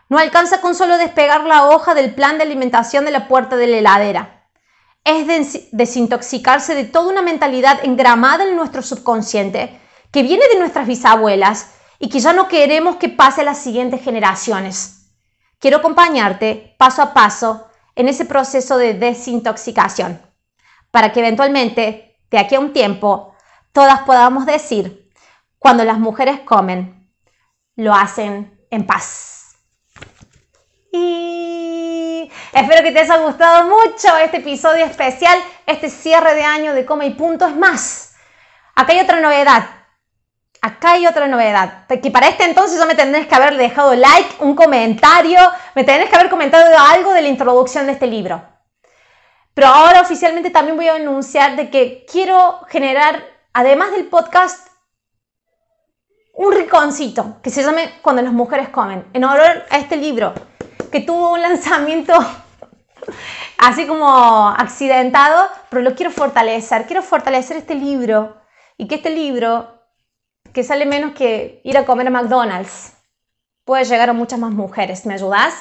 No 0.08 0.16
alcanza 0.16 0.60
con 0.60 0.76
solo 0.76 0.96
despegar 0.96 1.42
la 1.42 1.66
hoja 1.66 1.92
del 1.92 2.14
plan 2.14 2.36
de 2.36 2.44
alimentación 2.44 3.04
de 3.04 3.10
la 3.10 3.26
puerta 3.26 3.56
de 3.56 3.66
la 3.66 3.78
heladera. 3.78 4.46
Es 5.02 5.26
desintoxicarse 5.72 6.76
de 6.76 6.84
toda 6.84 7.10
una 7.10 7.22
mentalidad 7.22 7.80
engramada 7.82 8.44
en 8.44 8.54
nuestro 8.54 8.82
subconsciente 8.82 9.76
que 10.12 10.22
viene 10.22 10.46
de 10.52 10.60
nuestras 10.60 10.86
bisabuelas 10.86 11.72
y 11.98 12.08
que 12.08 12.20
ya 12.20 12.32
no 12.32 12.46
queremos 12.46 12.94
que 12.94 13.08
pase 13.08 13.40
a 13.40 13.44
las 13.44 13.58
siguientes 13.58 14.04
generaciones. 14.04 15.01
Quiero 15.62 15.76
acompañarte 15.76 16.74
paso 16.76 17.02
a 17.02 17.14
paso 17.14 17.70
en 17.94 18.08
ese 18.08 18.24
proceso 18.24 18.76
de 18.78 18.94
desintoxicación, 18.94 20.20
para 20.90 21.12
que 21.12 21.20
eventualmente, 21.20 22.18
de 22.32 22.38
aquí 22.38 22.56
a 22.56 22.60
un 22.60 22.72
tiempo, 22.72 23.36
todas 23.70 24.00
podamos 24.00 24.44
decir, 24.44 25.08
cuando 25.60 25.84
las 25.84 26.00
mujeres 26.00 26.40
comen, 26.40 27.08
lo 27.76 27.94
hacen 27.94 28.66
en 28.72 28.84
paz. 28.84 29.54
Y 30.90 32.28
espero 32.52 32.82
que 32.82 32.90
te 32.90 32.98
haya 32.98 33.18
gustado 33.18 33.68
mucho 33.68 34.16
este 34.16 34.38
episodio 34.38 34.84
especial, 34.84 35.38
este 35.64 35.90
cierre 35.90 36.34
de 36.34 36.42
año 36.42 36.74
de 36.74 36.84
Coma 36.84 37.04
y 37.04 37.14
Punto. 37.14 37.46
Es 37.46 37.54
más, 37.54 38.16
acá 38.74 38.94
hay 38.94 38.98
otra 38.98 39.20
novedad 39.20 39.81
acá 40.62 40.92
hay 40.92 41.06
otra 41.08 41.26
novedad, 41.26 41.86
que 41.88 42.10
para 42.10 42.28
este 42.28 42.44
entonces 42.44 42.78
ya 42.78 42.86
me 42.86 42.94
tendréis 42.94 43.26
que 43.26 43.34
haber 43.34 43.56
dejado 43.56 43.94
like, 43.94 44.36
un 44.38 44.54
comentario, 44.54 45.40
me 45.74 45.82
tendréis 45.82 46.08
que 46.08 46.16
haber 46.16 46.30
comentado 46.30 46.64
algo 46.78 47.12
de 47.12 47.22
la 47.22 47.28
introducción 47.28 47.86
de 47.86 47.92
este 47.92 48.06
libro. 48.06 48.40
Pero 49.54 49.66
ahora 49.66 50.00
oficialmente 50.00 50.50
también 50.50 50.76
voy 50.76 50.88
a 50.88 50.94
anunciar 50.94 51.56
de 51.56 51.68
que 51.68 52.06
quiero 52.10 52.60
generar, 52.68 53.24
además 53.52 53.90
del 53.90 54.06
podcast, 54.06 54.68
un 56.32 56.52
rinconcito 56.52 57.40
que 57.42 57.50
se 57.50 57.62
llame 57.62 57.98
Cuando 58.00 58.22
las 58.22 58.32
mujeres 58.32 58.68
comen, 58.68 59.04
en 59.12 59.24
honor 59.24 59.64
a 59.68 59.78
este 59.78 59.96
libro, 59.96 60.32
que 60.92 61.00
tuvo 61.00 61.32
un 61.32 61.42
lanzamiento 61.42 62.14
así 63.58 63.86
como 63.86 64.48
accidentado, 64.48 65.48
pero 65.68 65.82
lo 65.82 65.96
quiero 65.96 66.12
fortalecer, 66.12 66.86
quiero 66.86 67.02
fortalecer 67.02 67.56
este 67.56 67.74
libro 67.74 68.40
y 68.78 68.86
que 68.86 68.94
este 68.94 69.10
libro 69.10 69.81
que 70.52 70.64
sale 70.64 70.86
menos 70.86 71.12
que 71.12 71.60
ir 71.64 71.76
a 71.78 71.84
comer 71.84 72.08
a 72.08 72.10
McDonald's. 72.10 72.92
Puede 73.64 73.84
llegar 73.84 74.10
a 74.10 74.12
muchas 74.12 74.38
más 74.38 74.52
mujeres. 74.52 75.06
¿Me 75.06 75.14
ayudas? 75.14 75.54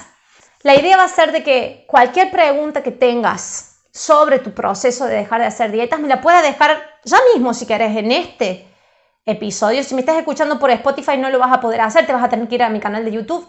La 0.63 0.75
idea 0.75 0.97
va 0.97 1.05
a 1.05 1.09
ser 1.09 1.31
de 1.31 1.43
que 1.43 1.85
cualquier 1.87 2.31
pregunta 2.31 2.83
que 2.83 2.91
tengas 2.91 3.79
sobre 3.91 4.39
tu 4.39 4.53
proceso 4.53 5.05
de 5.05 5.15
dejar 5.15 5.41
de 5.41 5.47
hacer 5.47 5.71
dietas, 5.71 5.99
me 5.99 6.07
la 6.07 6.21
puedas 6.21 6.43
dejar 6.43 6.81
ya 7.03 7.17
mismo 7.33 7.53
si 7.53 7.65
quieres 7.65 7.95
en 7.97 8.11
este 8.11 8.67
episodio. 9.25 9.83
Si 9.83 9.95
me 9.95 10.01
estás 10.01 10.17
escuchando 10.17 10.59
por 10.59 10.71
Spotify 10.71 11.17
no 11.17 11.29
lo 11.29 11.39
vas 11.39 11.51
a 11.51 11.59
poder 11.59 11.81
hacer, 11.81 12.05
te 12.05 12.13
vas 12.13 12.23
a 12.23 12.29
tener 12.29 12.47
que 12.47 12.55
ir 12.55 12.63
a 12.63 12.69
mi 12.69 12.79
canal 12.79 13.03
de 13.03 13.11
YouTube. 13.11 13.47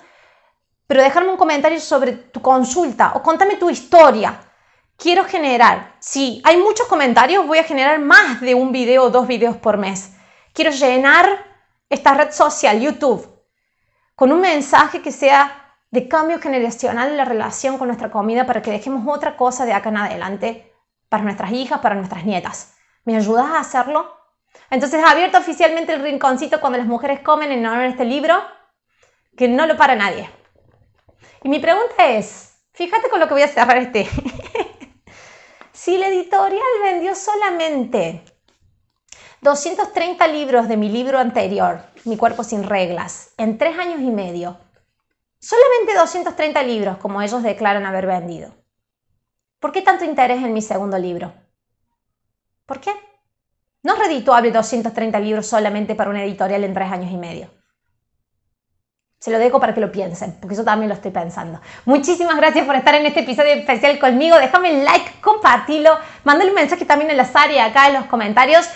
Pero 0.86 1.02
dejarme 1.02 1.30
un 1.30 1.36
comentario 1.36 1.80
sobre 1.80 2.12
tu 2.12 2.42
consulta 2.42 3.12
o 3.14 3.22
contame 3.22 3.56
tu 3.56 3.70
historia. 3.70 4.40
Quiero 4.96 5.24
generar, 5.24 5.96
si 6.00 6.40
hay 6.44 6.56
muchos 6.56 6.86
comentarios, 6.86 7.46
voy 7.46 7.58
a 7.58 7.64
generar 7.64 7.98
más 7.98 8.40
de 8.40 8.54
un 8.54 8.72
video 8.72 9.04
o 9.04 9.10
dos 9.10 9.26
videos 9.26 9.56
por 9.56 9.76
mes. 9.78 10.12
Quiero 10.52 10.70
llenar 10.70 11.26
esta 11.88 12.12
red 12.14 12.30
social, 12.30 12.80
YouTube, 12.80 13.26
con 14.14 14.32
un 14.32 14.40
mensaje 14.40 15.00
que 15.00 15.10
sea 15.10 15.76
de 15.90 16.08
cambio 16.08 16.40
generacional 16.40 17.10
en 17.10 17.16
la 17.16 17.24
relación 17.24 17.78
con 17.78 17.88
nuestra 17.88 18.10
comida 18.10 18.46
para 18.46 18.60
que 18.60 18.70
dejemos 18.70 19.06
otra 19.06 19.36
cosa 19.36 19.64
de 19.64 19.72
acá 19.72 19.88
en 19.88 19.96
adelante 19.98 20.74
para 21.08 21.22
nuestras 21.22 21.52
hijas, 21.52 21.80
para 21.80 21.94
nuestras 21.94 22.24
nietas. 22.24 22.74
¿Me 23.04 23.16
ayudas 23.16 23.46
a 23.46 23.60
hacerlo? 23.60 24.14
Entonces, 24.70 25.02
abierto 25.04 25.38
oficialmente 25.38 25.94
el 25.94 26.02
rinconcito 26.02 26.60
cuando 26.60 26.78
las 26.78 26.86
mujeres 26.86 27.20
comen 27.20 27.50
en 27.50 27.64
honor 27.66 27.84
a 27.84 27.86
este 27.86 28.04
libro, 28.04 28.42
que 29.36 29.48
no 29.48 29.66
lo 29.66 29.76
para 29.76 29.94
nadie. 29.94 30.28
Y 31.42 31.48
mi 31.48 31.58
pregunta 31.58 32.08
es, 32.08 32.58
fíjate 32.72 33.08
con 33.08 33.20
lo 33.20 33.26
que 33.26 33.34
voy 33.34 33.42
a 33.42 33.48
cerrar 33.48 33.78
este. 33.78 34.08
si 35.72 35.96
la 35.98 36.08
editorial 36.08 36.62
vendió 36.82 37.14
solamente 37.14 38.22
230 39.42 40.24
libros 40.28 40.68
de 40.68 40.76
mi 40.76 40.88
libro 40.88 41.18
anterior, 41.18 41.82
Mi 42.04 42.16
cuerpo 42.16 42.44
sin 42.44 42.62
reglas, 42.62 43.32
en 43.36 43.58
tres 43.58 43.76
años 43.76 44.00
y 44.00 44.12
medio. 44.12 44.56
Solamente 45.40 45.96
230 45.96 46.62
libros, 46.62 46.98
como 46.98 47.20
ellos 47.20 47.42
declaran 47.42 47.84
haber 47.84 48.06
vendido. 48.06 48.54
¿Por 49.58 49.72
qué 49.72 49.82
tanto 49.82 50.04
interés 50.04 50.44
en 50.44 50.52
mi 50.52 50.62
segundo 50.62 50.96
libro? 50.96 51.34
¿Por 52.66 52.78
qué? 52.78 52.92
No 53.82 53.94
es 53.94 53.98
redituable 53.98 54.52
230 54.52 55.18
libros 55.18 55.48
solamente 55.48 55.96
para 55.96 56.10
una 56.10 56.22
editorial 56.22 56.62
en 56.62 56.72
tres 56.72 56.92
años 56.92 57.10
y 57.10 57.16
medio. 57.16 57.50
Se 59.18 59.32
lo 59.32 59.40
dejo 59.40 59.58
para 59.58 59.74
que 59.74 59.80
lo 59.80 59.90
piensen, 59.90 60.38
porque 60.40 60.54
yo 60.54 60.64
también 60.64 60.88
lo 60.88 60.94
estoy 60.94 61.10
pensando. 61.10 61.60
Muchísimas 61.84 62.36
gracias 62.36 62.64
por 62.64 62.76
estar 62.76 62.94
en 62.94 63.06
este 63.06 63.20
episodio 63.20 63.54
especial 63.54 63.98
conmigo. 63.98 64.36
Déjame 64.36 64.70
el 64.70 64.84
like, 64.84 65.20
compartilo, 65.20 65.98
mándale 66.22 66.50
un 66.50 66.56
mensaje 66.56 66.84
también 66.84 67.10
en 67.10 67.16
la 67.16 67.28
área 67.34 67.66
acá 67.66 67.88
en 67.88 67.94
los 67.94 68.04
comentarios. 68.06 68.68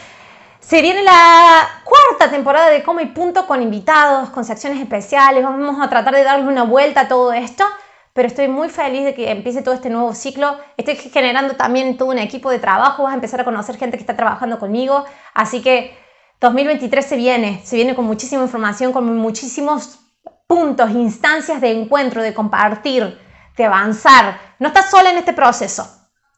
Se 0.66 0.82
viene 0.82 1.04
la 1.04 1.82
cuarta 1.84 2.28
temporada 2.28 2.70
de 2.70 2.82
Como 2.82 2.98
y 2.98 3.06
Punto 3.06 3.46
con 3.46 3.62
invitados, 3.62 4.30
con 4.30 4.44
secciones 4.44 4.80
especiales. 4.80 5.44
Vamos 5.44 5.80
a 5.80 5.88
tratar 5.88 6.12
de 6.12 6.24
darle 6.24 6.48
una 6.48 6.64
vuelta 6.64 7.02
a 7.02 7.08
todo 7.08 7.32
esto. 7.32 7.64
pero 8.12 8.26
estoy 8.26 8.48
muy 8.48 8.68
feliz 8.68 9.04
de 9.04 9.14
que 9.14 9.30
empiece 9.30 9.62
todo 9.62 9.74
este 9.74 9.90
nuevo 9.90 10.12
ciclo. 10.12 10.58
Estoy 10.76 10.96
generando 10.96 11.54
también 11.54 11.96
todo 11.96 12.08
un 12.08 12.18
equipo 12.18 12.50
de 12.50 12.58
trabajo, 12.58 13.04
vas 13.04 13.12
a 13.12 13.14
empezar 13.14 13.40
a 13.42 13.44
conocer 13.44 13.76
gente 13.76 13.96
que 13.96 14.02
está 14.02 14.16
trabajando 14.16 14.58
conmigo, 14.58 15.04
así 15.34 15.62
que 15.62 15.96
2023 16.40 17.06
se 17.06 17.16
viene, 17.16 17.62
se 17.64 17.76
viene 17.76 17.94
con 17.94 18.04
muchísima 18.04 18.42
información, 18.42 18.92
con 18.92 19.16
muchísimos 19.18 20.00
puntos, 20.48 20.90
instancias 20.90 21.60
de 21.60 21.70
encuentro, 21.70 22.22
de 22.22 22.34
compartir, 22.34 23.20
de 23.56 23.64
avanzar. 23.64 24.40
No 24.58 24.68
estás 24.68 24.90
sola 24.90 25.12
en 25.12 25.18
este 25.18 25.32
proceso, 25.32 25.86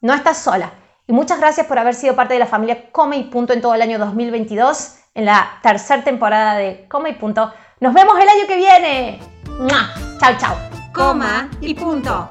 no 0.03 0.13
estás 0.13 0.37
sola. 0.37 0.73
Y 1.09 1.13
muchas 1.15 1.41
gracias 1.41 1.67
por 1.67 1.79
haber 1.79 1.95
sido 1.95 2.15
parte 2.15 2.35
de 2.35 2.41
la 2.41 2.47
familia 2.47 2.91
Come 2.93 3.17
y 3.17 3.25
Punto 3.25 3.55
en 3.55 3.63
todo 3.63 3.75
el 3.75 3.81
año 3.81 3.99
2022, 3.99 4.97
en 5.15 5.25
la 5.25 5.59
tercera 5.63 6.05
temporada 6.05 6.59
de 6.59 6.87
Come 6.87 7.11
y 7.11 7.15
Punto. 7.15 7.51
Nos 7.81 7.95
vemos 7.95 8.21
el 8.21 8.29
año 8.29 8.47
que 8.47 8.57
viene. 8.57 9.19
Chao, 10.21 10.35
chao. 10.39 10.57
Coma 10.93 11.49
y 11.63 11.73
punto. 11.73 12.29